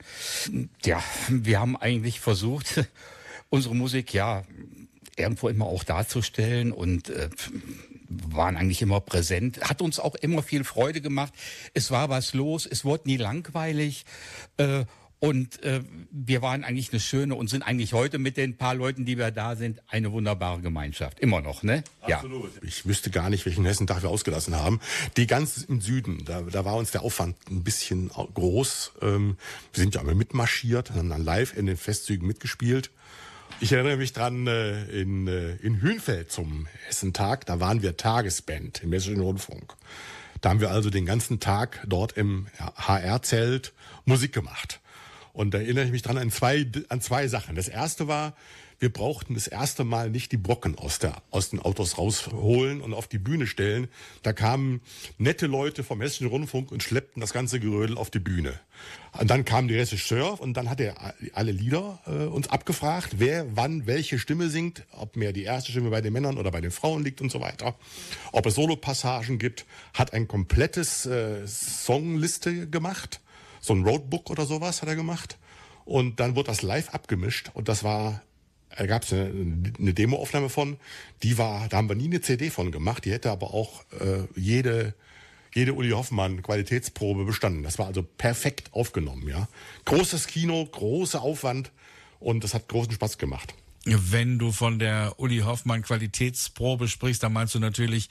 Ja, 0.84 1.00
wir 1.28 1.60
haben 1.60 1.76
eigentlich 1.76 2.18
versucht, 2.18 2.84
unsere 3.48 3.76
Musik, 3.76 4.12
ja, 4.12 4.42
irgendwo 5.16 5.48
immer 5.48 5.66
auch 5.66 5.84
darzustellen 5.84 6.72
und 6.72 7.10
äh, 7.10 7.28
waren 8.08 8.56
eigentlich 8.56 8.82
immer 8.82 9.00
präsent. 9.00 9.60
Hat 9.62 9.82
uns 9.82 9.98
auch 10.00 10.14
immer 10.16 10.42
viel 10.42 10.64
Freude 10.64 11.00
gemacht. 11.00 11.32
Es 11.74 11.90
war 11.90 12.08
was 12.08 12.34
los, 12.34 12.66
es 12.66 12.84
wurde 12.84 13.08
nie 13.08 13.16
langweilig. 13.16 14.04
Äh, 14.56 14.84
Und 15.22 15.62
äh, 15.62 15.82
wir 16.10 16.40
waren 16.40 16.64
eigentlich 16.64 16.92
eine 16.92 17.00
schöne 17.00 17.34
und 17.34 17.50
sind 17.50 17.62
eigentlich 17.62 17.92
heute 17.92 18.18
mit 18.18 18.38
den 18.38 18.56
paar 18.56 18.74
Leuten, 18.74 19.04
die 19.04 19.18
wir 19.18 19.30
da 19.30 19.54
sind, 19.54 19.82
eine 19.86 20.12
wunderbare 20.12 20.62
Gemeinschaft. 20.62 21.20
Immer 21.20 21.42
noch, 21.42 21.62
ne? 21.62 21.84
Absolut. 22.00 22.50
Ich 22.62 22.86
wüsste 22.86 23.10
gar 23.10 23.28
nicht, 23.28 23.44
welchen 23.44 23.66
Hessentag 23.66 24.02
wir 24.02 24.08
ausgelassen 24.08 24.56
haben. 24.56 24.80
Die 25.18 25.26
ganz 25.26 25.58
im 25.68 25.82
Süden, 25.82 26.24
da, 26.24 26.40
da 26.40 26.64
war 26.64 26.76
uns 26.76 26.90
der 26.92 27.02
Aufwand 27.02 27.36
ein 27.50 27.62
bisschen 27.62 28.08
groß. 28.08 28.92
Ähm, 29.02 29.36
wir 29.74 29.82
sind 29.82 29.94
ja 29.94 30.00
einmal 30.00 30.14
mitmarschiert, 30.14 30.92
haben 30.92 31.10
dann 31.10 31.22
live 31.22 31.54
in 31.54 31.66
den 31.66 31.76
Festzügen 31.76 32.26
mitgespielt. 32.26 32.90
Ich 33.58 33.72
erinnere 33.72 33.96
mich 33.96 34.12
dran, 34.12 34.46
äh, 34.46 34.84
in, 34.84 35.26
äh, 35.26 35.56
in 35.56 35.82
Hünfeld 35.82 36.30
zum 36.30 36.66
Hessentag, 36.86 37.44
da 37.46 37.60
waren 37.60 37.82
wir 37.82 37.96
Tagesband 37.96 38.82
im 38.82 38.92
Hessischen 38.92 39.20
Rundfunk. 39.20 39.74
Da 40.40 40.50
haben 40.50 40.60
wir 40.60 40.70
also 40.70 40.88
den 40.88 41.04
ganzen 41.04 41.40
Tag 41.40 41.84
dort 41.86 42.12
im 42.12 42.46
HR-Zelt 42.76 43.72
Musik 44.04 44.32
gemacht. 44.32 44.80
Und 45.32 45.52
da 45.52 45.58
erinnere 45.58 45.84
ich 45.84 45.90
mich 45.90 46.02
dran 46.02 46.18
an 46.18 46.30
zwei, 46.30 46.66
an 46.88 47.00
zwei 47.00 47.28
Sachen. 47.28 47.54
Das 47.56 47.68
erste 47.68 48.08
war, 48.08 48.34
wir 48.80 48.90
brauchten 48.90 49.34
das 49.34 49.46
erste 49.46 49.84
Mal 49.84 50.10
nicht 50.10 50.32
die 50.32 50.38
Brocken 50.38 50.76
aus, 50.78 50.98
der, 50.98 51.22
aus 51.30 51.50
den 51.50 51.60
Autos 51.60 51.98
rausholen 51.98 52.80
und 52.80 52.94
auf 52.94 53.06
die 53.08 53.18
Bühne 53.18 53.46
stellen. 53.46 53.88
Da 54.22 54.32
kamen 54.32 54.80
nette 55.18 55.46
Leute 55.46 55.84
vom 55.84 56.00
Hessischen 56.00 56.28
Rundfunk 56.28 56.72
und 56.72 56.82
schleppten 56.82 57.20
das 57.20 57.34
ganze 57.34 57.60
Gerödel 57.60 57.98
auf 57.98 58.10
die 58.10 58.18
Bühne. 58.18 58.58
Und 59.18 59.28
dann 59.28 59.44
kam 59.44 59.68
der 59.68 59.80
Regisseur 59.80 60.40
und 60.40 60.54
dann 60.54 60.70
hat 60.70 60.80
er 60.80 61.14
alle 61.34 61.52
Lieder 61.52 62.00
äh, 62.06 62.24
uns 62.24 62.48
abgefragt, 62.48 63.16
wer 63.18 63.54
wann 63.54 63.86
welche 63.86 64.18
Stimme 64.18 64.48
singt, 64.48 64.86
ob 64.92 65.14
mehr 65.14 65.34
die 65.34 65.42
erste 65.42 65.72
Stimme 65.72 65.90
bei 65.90 66.00
den 66.00 66.14
Männern 66.14 66.38
oder 66.38 66.50
bei 66.50 66.62
den 66.62 66.70
Frauen 66.70 67.04
liegt 67.04 67.20
und 67.20 67.30
so 67.30 67.40
weiter. 67.40 67.76
Ob 68.32 68.46
es 68.46 68.54
Solopassagen 68.54 69.38
gibt, 69.38 69.66
hat 69.92 70.14
ein 70.14 70.26
komplettes 70.26 71.04
äh, 71.04 71.46
Songliste 71.46 72.66
gemacht. 72.66 73.20
So 73.60 73.74
ein 73.74 73.84
Roadbook 73.84 74.30
oder 74.30 74.46
sowas 74.46 74.80
hat 74.80 74.88
er 74.88 74.96
gemacht. 74.96 75.36
Und 75.84 76.18
dann 76.18 76.34
wurde 76.34 76.46
das 76.46 76.62
live 76.62 76.90
abgemischt 76.90 77.50
und 77.52 77.68
das 77.68 77.84
war 77.84 78.22
da 78.76 78.86
gab 78.86 79.02
es 79.02 79.12
eine, 79.12 79.72
eine 79.78 79.94
Demoaufnahme 79.94 80.48
von, 80.48 80.76
die 81.22 81.38
war, 81.38 81.68
da 81.68 81.78
haben 81.78 81.88
wir 81.88 81.96
nie 81.96 82.06
eine 82.06 82.20
CD 82.20 82.50
von 82.50 82.72
gemacht, 82.72 83.04
die 83.04 83.12
hätte 83.12 83.30
aber 83.30 83.52
auch 83.52 83.84
äh, 84.00 84.24
jede, 84.36 84.94
jede 85.54 85.74
Uli 85.74 85.90
Hoffmann 85.90 86.42
Qualitätsprobe 86.42 87.24
bestanden. 87.24 87.62
Das 87.62 87.78
war 87.78 87.86
also 87.86 88.02
perfekt 88.02 88.72
aufgenommen, 88.72 89.28
ja. 89.28 89.48
Großes 89.84 90.26
Kino, 90.26 90.64
großer 90.64 91.20
Aufwand 91.20 91.72
und 92.20 92.44
das 92.44 92.54
hat 92.54 92.68
großen 92.68 92.92
Spaß 92.92 93.18
gemacht. 93.18 93.54
Wenn 93.86 94.38
du 94.38 94.52
von 94.52 94.78
der 94.78 95.14
Uli 95.16 95.38
Hoffmann 95.38 95.80
Qualitätsprobe 95.80 96.86
sprichst, 96.86 97.22
dann 97.22 97.32
meinst 97.32 97.54
du 97.54 97.60
natürlich 97.60 98.10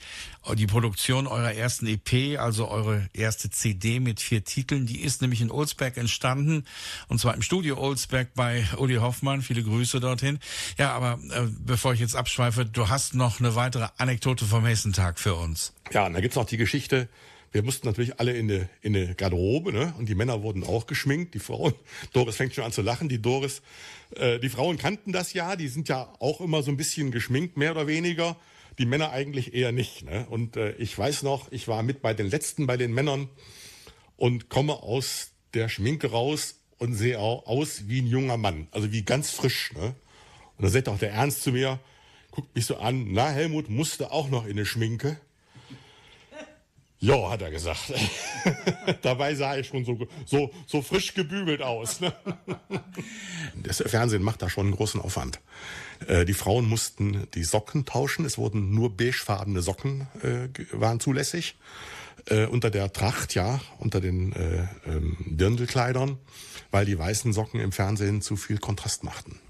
die 0.54 0.66
Produktion 0.66 1.28
eurer 1.28 1.54
ersten 1.54 1.86
EP, 1.86 2.40
also 2.40 2.68
eure 2.68 3.08
erste 3.12 3.50
CD 3.50 4.00
mit 4.00 4.20
vier 4.20 4.42
Titeln. 4.42 4.86
Die 4.86 5.00
ist 5.00 5.22
nämlich 5.22 5.40
in 5.40 5.50
Olsberg 5.52 5.96
entstanden 5.96 6.64
und 7.06 7.20
zwar 7.20 7.34
im 7.34 7.42
Studio 7.42 7.78
Olsberg 7.78 8.34
bei 8.34 8.66
Uli 8.78 8.96
Hoffmann. 8.96 9.42
Viele 9.42 9.62
Grüße 9.62 10.00
dorthin. 10.00 10.40
Ja, 10.76 10.92
aber 10.92 11.20
äh, 11.30 11.46
bevor 11.60 11.94
ich 11.94 12.00
jetzt 12.00 12.16
abschweife, 12.16 12.66
du 12.66 12.88
hast 12.88 13.14
noch 13.14 13.38
eine 13.38 13.54
weitere 13.54 13.86
Anekdote 13.96 14.46
vom 14.46 14.66
Hessentag 14.66 15.20
für 15.20 15.36
uns. 15.36 15.72
Ja, 15.92 16.06
und 16.06 16.14
da 16.14 16.20
gibt's 16.20 16.36
noch 16.36 16.46
die 16.46 16.56
Geschichte, 16.56 17.08
wir 17.52 17.62
mussten 17.62 17.86
natürlich 17.86 18.20
alle 18.20 18.36
in 18.36 18.50
eine, 18.50 18.68
in 18.80 18.94
eine 18.94 19.14
Garderobe, 19.14 19.72
ne? 19.72 19.92
Und 19.98 20.08
die 20.08 20.14
Männer 20.14 20.42
wurden 20.42 20.62
auch 20.62 20.86
geschminkt, 20.86 21.34
die 21.34 21.40
Frauen. 21.40 21.74
Doris 22.12 22.36
fängt 22.36 22.54
schon 22.54 22.64
an 22.64 22.72
zu 22.72 22.82
lachen. 22.82 23.08
Die 23.08 23.20
Doris, 23.20 23.62
äh, 24.16 24.38
die 24.38 24.48
Frauen 24.48 24.78
kannten 24.78 25.12
das 25.12 25.32
ja, 25.32 25.56
die 25.56 25.68
sind 25.68 25.88
ja 25.88 26.12
auch 26.20 26.40
immer 26.40 26.62
so 26.62 26.70
ein 26.70 26.76
bisschen 26.76 27.10
geschminkt, 27.10 27.56
mehr 27.56 27.72
oder 27.72 27.86
weniger. 27.86 28.36
Die 28.78 28.86
Männer 28.86 29.10
eigentlich 29.10 29.52
eher 29.52 29.72
nicht. 29.72 30.04
Ne? 30.04 30.26
Und 30.30 30.56
äh, 30.56 30.72
ich 30.76 30.96
weiß 30.96 31.22
noch, 31.22 31.50
ich 31.50 31.66
war 31.66 31.82
mit 31.82 32.02
bei 32.02 32.14
den 32.14 32.30
letzten 32.30 32.66
bei 32.66 32.76
den 32.76 32.94
Männern 32.94 33.28
und 34.16 34.48
komme 34.48 34.74
aus 34.74 35.32
der 35.54 35.68
Schminke 35.68 36.12
raus 36.12 36.60
und 36.78 36.94
sehe 36.94 37.18
auch 37.18 37.46
aus 37.46 37.88
wie 37.88 38.00
ein 38.00 38.06
junger 38.06 38.36
Mann, 38.36 38.68
also 38.70 38.92
wie 38.92 39.02
ganz 39.02 39.30
frisch. 39.30 39.72
Ne? 39.74 39.94
Und 40.56 40.64
da 40.64 40.68
sagt 40.68 40.88
auch 40.88 40.98
der 40.98 41.12
Ernst 41.12 41.42
zu 41.42 41.52
mir, 41.52 41.80
guckt 42.30 42.54
mich 42.54 42.66
so 42.66 42.76
an, 42.76 43.08
na 43.12 43.28
Helmut, 43.28 43.68
musste 43.68 44.12
auch 44.12 44.30
noch 44.30 44.44
in 44.44 44.52
eine 44.52 44.66
Schminke. 44.66 45.20
Ja, 47.02 47.30
hat 47.30 47.40
er 47.40 47.50
gesagt. 47.50 47.92
Dabei 49.02 49.34
sah 49.34 49.56
ich 49.56 49.68
schon 49.68 49.86
so, 49.86 50.06
so, 50.26 50.50
so 50.66 50.82
frisch 50.82 51.14
gebügelt 51.14 51.62
aus. 51.62 52.00
Ne? 52.00 52.12
Das 53.62 53.82
Fernsehen 53.84 54.22
macht 54.22 54.42
da 54.42 54.48
schon 54.48 54.66
einen 54.66 54.76
großen 54.76 55.00
Aufwand. 55.00 55.40
Äh, 56.06 56.24
die 56.24 56.34
Frauen 56.34 56.68
mussten 56.68 57.26
die 57.34 57.44
Socken 57.44 57.84
tauschen. 57.84 58.24
Es 58.24 58.38
wurden 58.38 58.74
nur 58.74 58.96
beigefarbene 58.96 59.60
Socken 59.62 60.06
äh, 60.22 60.48
waren 60.72 61.00
zulässig. 61.00 61.56
Äh, 62.26 62.46
unter 62.46 62.70
der 62.70 62.92
Tracht, 62.92 63.34
ja, 63.34 63.60
unter 63.78 64.00
den 64.00 64.32
äh, 64.32 64.66
ähm, 64.86 65.16
Dirndlkleidern, 65.20 66.18
weil 66.70 66.84
die 66.84 66.98
weißen 66.98 67.32
Socken 67.32 67.60
im 67.60 67.72
Fernsehen 67.72 68.20
zu 68.20 68.36
viel 68.36 68.58
Kontrast 68.58 69.04
machten. 69.04 69.40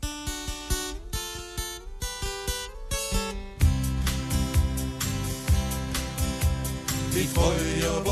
Die 7.12 7.26
Feuerwehr 7.26 8.04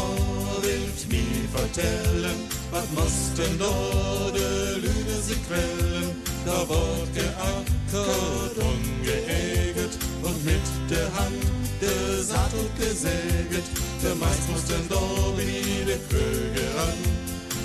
wild 0.61 1.09
mir 1.09 1.49
vertellen, 1.55 2.39
was 2.73 2.87
mussten 2.91 3.59
da 3.59 4.31
de 4.33 4.75
Lüne 4.83 5.23
sie 5.23 5.37
quellen. 5.47 6.11
Da 6.45 6.69
wird 6.69 7.15
geackert 7.15 8.57
und 8.57 9.05
geäget 9.05 9.95
und 10.23 10.45
mit 10.45 10.67
der 10.91 11.07
Hand 11.15 11.45
de 11.81 12.23
Saatgut 12.23 12.75
gesäget. 12.77 13.67
Der 14.03 14.17
meist 14.17 14.49
mussten 14.51 14.89
da 14.89 15.01
wie 15.37 15.85
de 15.85 15.99
Kröge 16.09 16.67
ran. 16.77 16.99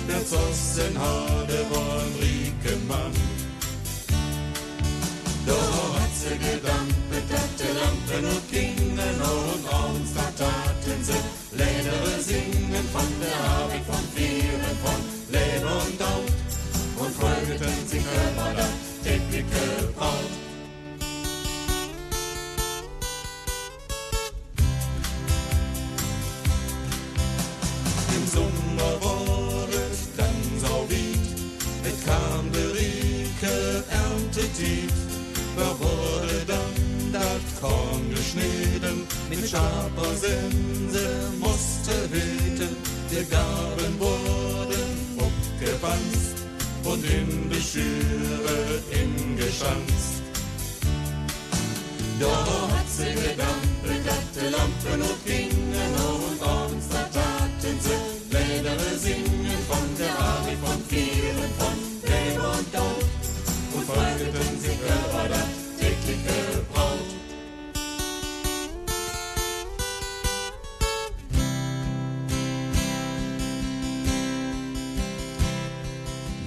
Der 0.08 0.24
Zossen 0.24 0.96
hatte 0.96 1.58
war 1.70 1.98
ein 1.98 2.14
Riekenmann. 2.22 3.12
Da 5.46 5.60
hat 5.98 6.14
sie 6.14 6.38
gedampet, 6.38 7.26
dat 7.28 7.50
die 7.58 7.72
Lampen 7.78 8.24
und 8.36 8.50
gingen 9.04 9.20
und 9.20 9.72
abends 9.72 10.12
da 10.14 10.22
taten 10.36 11.02
sie 11.02 11.56
Lädere 11.56 12.20
singen 12.20 12.88
von 12.92 13.08
der 13.20 13.36
Arbeit 13.58 13.84
von 13.86 14.04
Vieren, 14.14 14.76
von 14.82 15.00
Leben 15.30 15.66
und 15.66 15.98
Tod 15.98 16.28
und 16.96 17.14
folgten 17.14 17.88
sich 17.88 18.02
immer 18.02 18.54
da 18.56 18.66
tägliche 19.02 19.92
Braut. 19.96 20.32
Im 28.16 28.26
Sommer 28.26 28.92
war 29.04 29.68
es 29.68 30.08
dann 30.16 30.40
so 30.60 30.74
weit, 30.88 31.38
es 31.84 32.04
kam 32.04 32.52
der. 32.52 32.64
Da 35.56 35.70
wurde 35.78 36.44
dann 36.48 37.12
das 37.12 37.60
Korn 37.60 38.10
geschnitten, 38.10 38.83
mit 39.44 39.50
scharfer 39.50 40.16
Sense 40.16 41.30
musste 41.38 41.92
hüten. 42.10 42.76
Die 43.10 43.24
Gaben 43.30 44.00
wurden 44.00 45.18
abgewanzt 45.18 46.36
und 46.84 47.04
in 47.04 47.50
die 47.50 47.60
Schüre 47.60 48.82
ingeschanzt. 48.90 50.22
Da 52.20 52.26
hat 52.26 52.88
sie 52.88 53.14
gedampelt, 53.14 54.06
die 54.34 54.48
Lampen 54.48 55.02
und 55.10 55.24
gingen 55.26 55.94
und 56.10 56.48
abends 56.48 56.88
da 56.88 57.02
taten 57.12 57.78
sie 57.80 58.34
Lädere 58.34 58.98
singen 58.98 59.33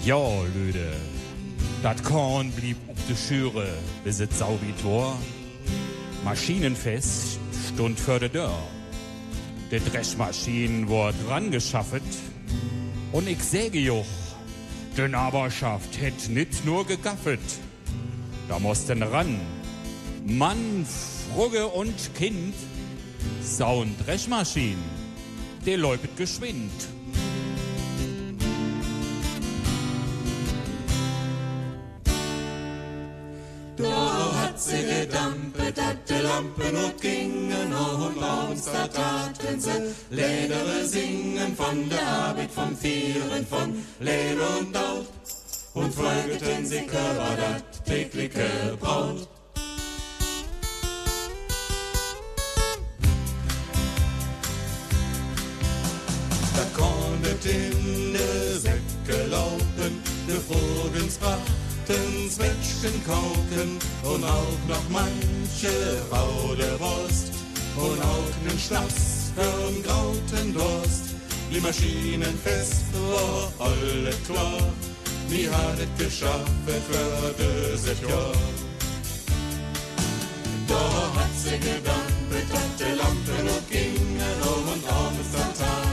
Ja, 0.07 0.41
Lüde, 0.55 0.93
dat 1.83 2.01
Korn 2.01 2.49
blieb 2.51 2.77
auf 2.87 2.97
de 3.09 3.15
Schüre, 3.17 3.67
bis 4.05 4.21
et 4.21 4.31
sau 4.31 4.57
wie 4.61 4.71
Tor. 4.81 5.17
Maschinenfest 6.23 7.37
stund 7.67 7.99
für 7.99 8.17
de 8.17 8.29
Dörr. 8.29 8.63
De 9.69 9.81
Dreschmaschinen 9.81 10.87
wurd 10.87 11.15
rangeschaffet. 11.27 12.09
Und 13.11 13.27
ich 13.27 13.43
säge 13.43 13.79
joch, 13.79 14.05
de 14.95 15.09
Naberschaft 15.09 15.99
hätt 15.99 16.29
nit 16.29 16.63
nur 16.63 16.87
gegaffet. 16.87 17.45
Da 18.47 18.59
mussten 18.59 19.03
ran, 19.03 19.41
Mann, 20.25 20.85
Frugge 21.33 21.67
und 21.67 22.15
Kind, 22.15 22.55
sauen 23.43 23.93
Dreschmaschinen, 24.05 24.85
de 25.65 25.75
läupet 25.75 26.15
geschwind. 26.15 26.96
Lampen 36.37 36.75
und 36.75 37.01
gingen 37.01 37.73
und 37.73 38.21
abends 38.21 38.65
da 38.65 38.87
taten 38.87 39.59
sie. 39.59 39.95
Ledere 40.11 40.85
singen 40.85 41.55
von 41.55 41.89
der 41.89 42.07
Arbeit 42.07 42.51
von 42.51 42.77
Vieren 42.77 43.43
von 43.47 43.73
Lehn 43.99 44.37
und 44.39 44.71
Laut 44.71 45.07
und 45.73 45.91
folgten 45.91 46.63
sie 46.63 46.81
Körper 46.81 47.35
dat 47.37 47.85
tägliche 47.85 48.77
Braut. 48.79 49.27
Da 56.55 56.63
konntet 56.79 57.45
in 57.45 58.13
de 58.13 58.59
Säcke 58.59 59.25
laufen, 59.31 60.03
de 60.27 60.35
Vogels 60.35 61.17
brachten 61.87 62.29
Zwetschgen 62.29 63.03
kauken 63.05 63.79
und 64.03 64.23
auch 64.23 64.67
noch 64.67 64.89
manche 64.89 65.69
raude 66.11 66.79
Wurst 66.79 67.31
und 67.77 68.01
auch 68.01 68.47
nen 68.47 68.59
Schnaps 68.59 69.31
für'n 69.35 69.83
grauten 69.83 70.53
Durst. 70.53 71.15
Die 71.51 71.61
Maschinen 71.61 72.37
fest 72.43 72.85
war 73.09 73.67
alle 73.67 74.11
klar, 74.25 74.61
wie 75.29 75.49
hat 75.49 75.77
es 75.79 76.05
geschafft 76.05 76.51
für 76.65 77.33
dieses 77.37 78.01
Jahr. 78.01 78.33
Da 80.67 81.19
hat 81.19 81.33
sie 81.37 81.57
gedampft, 81.57 82.53
hatte 82.53 82.95
Lampen 82.95 83.47
und 83.47 83.69
gingen 83.69 84.37
um 84.41 84.73
und 84.73 84.91
abends 84.91 85.31
dann 85.31 85.53
taten 85.53 85.86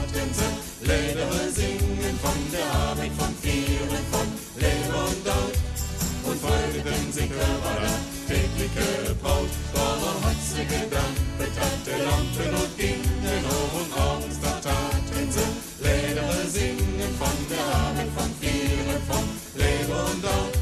folgten 6.85 7.11
sie 7.11 7.27
Körper 7.27 7.81
tägliche 8.27 9.15
Braut. 9.21 9.49
Da 9.73 10.27
hat 10.27 10.35
sie 10.41 10.65
gedampft, 10.65 11.59
hatte 11.59 12.03
Lampen 12.03 12.53
und 12.61 12.77
gingen 12.77 13.45
um 13.49 13.81
und 13.81 13.97
abends 13.97 14.39
dann 14.41 14.61
taten 14.61 15.31
sie 15.31 15.83
Ledere 15.83 16.47
singen 16.47 17.11
von 17.17 17.37
der 17.49 17.65
Arbeit 17.65 18.09
von 18.15 18.29
Vieren, 18.39 19.01
von 19.09 19.25
Leber 19.55 20.05
und 20.11 20.23
Laut 20.23 20.53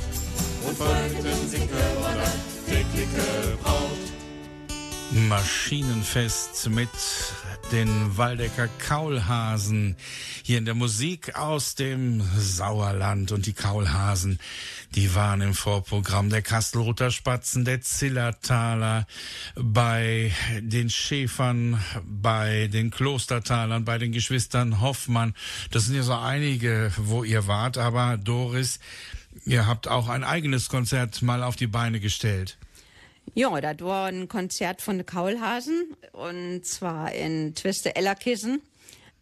und 0.65 0.77
folgten 0.77 1.49
sie 1.49 1.67
Körper 1.67 2.23
tägliche 2.67 3.57
Braut. 3.61 4.03
Maschinenfest 5.11 6.69
mit 6.69 6.89
den 7.71 8.17
Waldecker 8.17 8.67
Kaulhasen. 8.77 9.95
Hier 10.43 10.57
in 10.57 10.65
der 10.65 10.75
Musik 10.75 11.35
aus 11.35 11.75
dem 11.75 12.21
Sauerland. 12.37 13.31
Und 13.31 13.45
die 13.45 13.53
Kaulhasen, 13.53 14.39
die 14.95 15.15
waren 15.15 15.41
im 15.41 15.53
Vorprogramm 15.53 16.29
der 16.29 16.41
Kastelruther 16.41 17.09
Spatzen, 17.09 17.65
der 17.65 17.81
Zillertaler, 17.81 19.07
bei 19.55 20.31
den 20.59 20.89
Schäfern, 20.89 21.83
bei 22.05 22.67
den 22.67 22.91
Klostertalern, 22.91 23.85
bei 23.85 23.97
den 23.97 24.11
Geschwistern 24.11 24.81
Hoffmann. 24.81 25.33
Das 25.71 25.85
sind 25.85 25.95
ja 25.95 26.03
so 26.03 26.13
einige, 26.13 26.91
wo 26.97 27.23
ihr 27.23 27.47
wart. 27.47 27.77
Aber 27.77 28.17
Doris, 28.17 28.79
ihr 29.45 29.65
habt 29.65 29.87
auch 29.87 30.09
ein 30.09 30.23
eigenes 30.23 30.69
Konzert 30.69 31.21
mal 31.21 31.43
auf 31.43 31.55
die 31.55 31.67
Beine 31.67 31.99
gestellt. 31.99 32.57
Ja, 33.33 33.59
das 33.61 33.79
war 33.79 34.07
ein 34.07 34.27
Konzert 34.27 34.81
von 34.81 35.05
Kaulhasen 35.05 35.95
und 36.11 36.65
zwar 36.65 37.13
in 37.13 37.55
Twiste 37.55 37.95
Ellerkissen. 37.95 38.61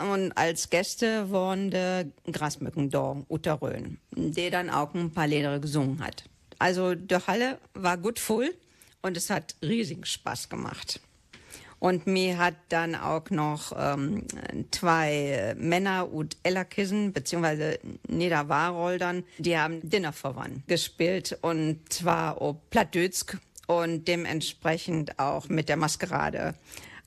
Und 0.02 0.32
als 0.34 0.70
Gäste 0.70 1.32
waren 1.32 1.70
die 1.72 2.32
Grasmücken 2.32 2.89
da, 2.89 3.18
Uta 3.30 3.54
Röhn, 3.54 3.99
die 4.16 4.49
dann 4.49 4.70
auch 4.70 4.93
ein 4.93 5.12
paar 5.12 5.28
Lieder 5.28 5.60
gesungen 5.60 6.04
hat. 6.04 6.24
Also 6.60 6.95
die 6.95 7.16
Halle 7.16 7.58
war 7.74 7.97
gut 7.97 8.20
voll 8.20 8.54
und 9.02 9.18
es 9.18 9.30
hat 9.30 9.56
riesigen 9.62 10.06
Spaß 10.06 10.49
gemacht. 10.49 10.99
Und 11.80 12.06
mir 12.06 12.38
hat 12.38 12.54
dann 12.70 12.93
auch 12.93 13.32
noch 13.32 13.74
ähm, 13.76 14.28
zwei 14.70 15.56
Männer 15.58 16.14
und 16.14 16.38
Ellerkissen, 16.43 17.12
beziehungsweise 17.12 17.80
Niederwaroldern, 18.08 19.24
die 19.39 19.58
haben 19.58 19.89
Dinnerverwandt 19.89 20.68
gespielt 20.68 21.39
und 21.41 21.91
zwar 21.91 22.39
auf 22.39 22.58
Plattdütsk 22.70 23.39
und 23.66 24.08
dementsprechend 24.08 25.18
auch 25.18 25.49
mit 25.49 25.70
der 25.70 25.78
Maskerade, 25.78 26.54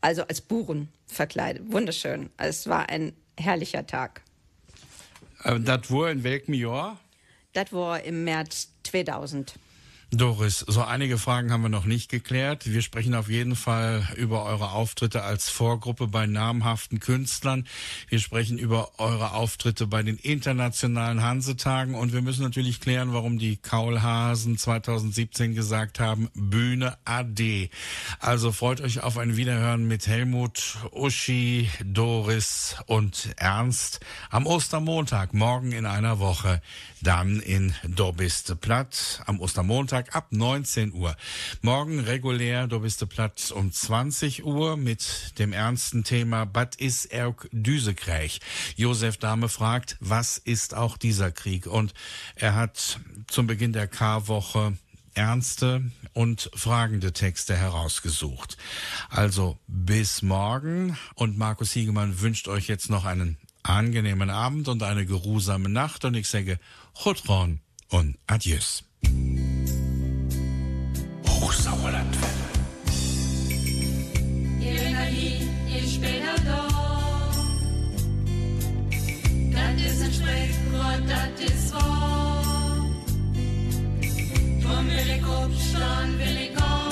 also 0.04 0.22
als 0.26 0.42
Buren 0.42 0.88
verkleidet. 1.06 1.72
Wunderschön. 1.72 2.28
Es 2.36 2.68
war 2.68 2.90
ein 2.90 3.14
herrlicher 3.38 3.86
Tag. 3.86 4.20
Äh, 5.44 5.58
Das 5.60 5.90
war 5.90 6.10
in 6.10 6.22
welchem 6.22 6.52
Jahr? 6.52 6.98
Das 7.54 7.72
war 7.72 8.02
im 8.02 8.24
März 8.24 8.68
2000. 8.82 9.54
Doris, 10.16 10.60
so 10.60 10.82
einige 10.82 11.18
Fragen 11.18 11.50
haben 11.50 11.62
wir 11.62 11.68
noch 11.68 11.86
nicht 11.86 12.10
geklärt. 12.10 12.70
Wir 12.70 12.82
sprechen 12.82 13.14
auf 13.14 13.28
jeden 13.28 13.56
Fall 13.56 14.06
über 14.16 14.44
eure 14.44 14.70
Auftritte 14.70 15.22
als 15.22 15.48
Vorgruppe 15.48 16.06
bei 16.06 16.26
namhaften 16.26 17.00
Künstlern. 17.00 17.66
Wir 18.08 18.20
sprechen 18.20 18.58
über 18.58 18.98
eure 18.98 19.32
Auftritte 19.32 19.86
bei 19.86 20.02
den 20.02 20.16
internationalen 20.16 21.22
Hansetagen 21.22 21.94
und 21.94 22.12
wir 22.12 22.22
müssen 22.22 22.42
natürlich 22.42 22.80
klären, 22.80 23.12
warum 23.12 23.38
die 23.38 23.56
Kaulhasen 23.56 24.56
2017 24.56 25.54
gesagt 25.54 26.00
haben, 26.00 26.28
Bühne 26.34 26.96
AD. 27.04 27.70
Also 28.20 28.52
freut 28.52 28.80
euch 28.80 29.02
auf 29.02 29.18
ein 29.18 29.36
Wiederhören 29.36 29.86
mit 29.86 30.06
Helmut, 30.06 30.76
Uschi, 30.92 31.68
Doris 31.84 32.76
und 32.86 33.30
Ernst 33.36 34.00
am 34.30 34.46
Ostermontag, 34.46 35.34
morgen 35.34 35.72
in 35.72 35.86
einer 35.86 36.18
Woche, 36.18 36.62
dann 37.02 37.40
in 37.40 37.74
Dobiste 37.86 38.56
Platt 38.56 39.22
am 39.26 39.40
Ostermontag 39.40 40.03
ab 40.12 40.26
19 40.30 40.92
Uhr. 40.92 41.16
Morgen 41.62 42.00
regulär 42.00 42.66
Dobiste 42.66 43.06
Platt 43.06 43.52
um 43.54 43.72
20 43.72 44.44
Uhr 44.44 44.76
mit 44.76 45.38
dem 45.38 45.52
ernsten 45.52 46.04
Thema 46.04 46.44
Bad 46.44 46.76
is 46.76 47.04
Erk 47.04 47.48
Düsekräch. 47.52 48.40
Josef 48.76 49.16
Dahme 49.16 49.48
fragt, 49.48 49.96
was 50.00 50.38
ist 50.38 50.74
auch 50.74 50.96
dieser 50.96 51.30
Krieg? 51.30 51.66
Und 51.66 51.94
er 52.34 52.54
hat 52.54 52.98
zum 53.28 53.46
Beginn 53.46 53.72
der 53.72 53.86
K-Woche 53.86 54.76
ernste 55.14 55.90
und 56.12 56.50
fragende 56.54 57.12
Texte 57.12 57.56
herausgesucht. 57.56 58.56
Also 59.08 59.58
bis 59.66 60.22
morgen 60.22 60.96
und 61.14 61.38
Markus 61.38 61.72
Hiegemann 61.72 62.20
wünscht 62.20 62.48
euch 62.48 62.68
jetzt 62.68 62.90
noch 62.90 63.04
einen 63.04 63.38
angenehmen 63.62 64.30
Abend 64.30 64.68
und 64.68 64.82
eine 64.82 65.06
geruhsame 65.06 65.68
Nacht 65.68 66.04
und 66.04 66.14
ich 66.14 66.28
sage 66.28 66.58
Chutron 66.94 67.60
und 67.88 68.18
Adieus. 68.26 68.84
Hochsauerlandwelle. 71.40 72.44
Energie, 74.60 75.48
ihr 75.68 75.88
später 75.88 76.36
da. 76.44 76.68
Das 79.52 79.92
ist 79.92 80.02
ein 80.02 80.12
Sprichwort, 80.12 81.02
das 81.08 81.50
ist 81.50 81.74
wahr. 81.74 82.76
Drum 84.62 84.86
will 84.86 85.10
ich 85.16 85.24
aufstehen, 85.24 86.18
will 86.18 86.36
ich 86.44 86.54
gehen, 86.56 86.83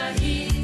Gefällt 0.00 0.22
mir 0.22 0.59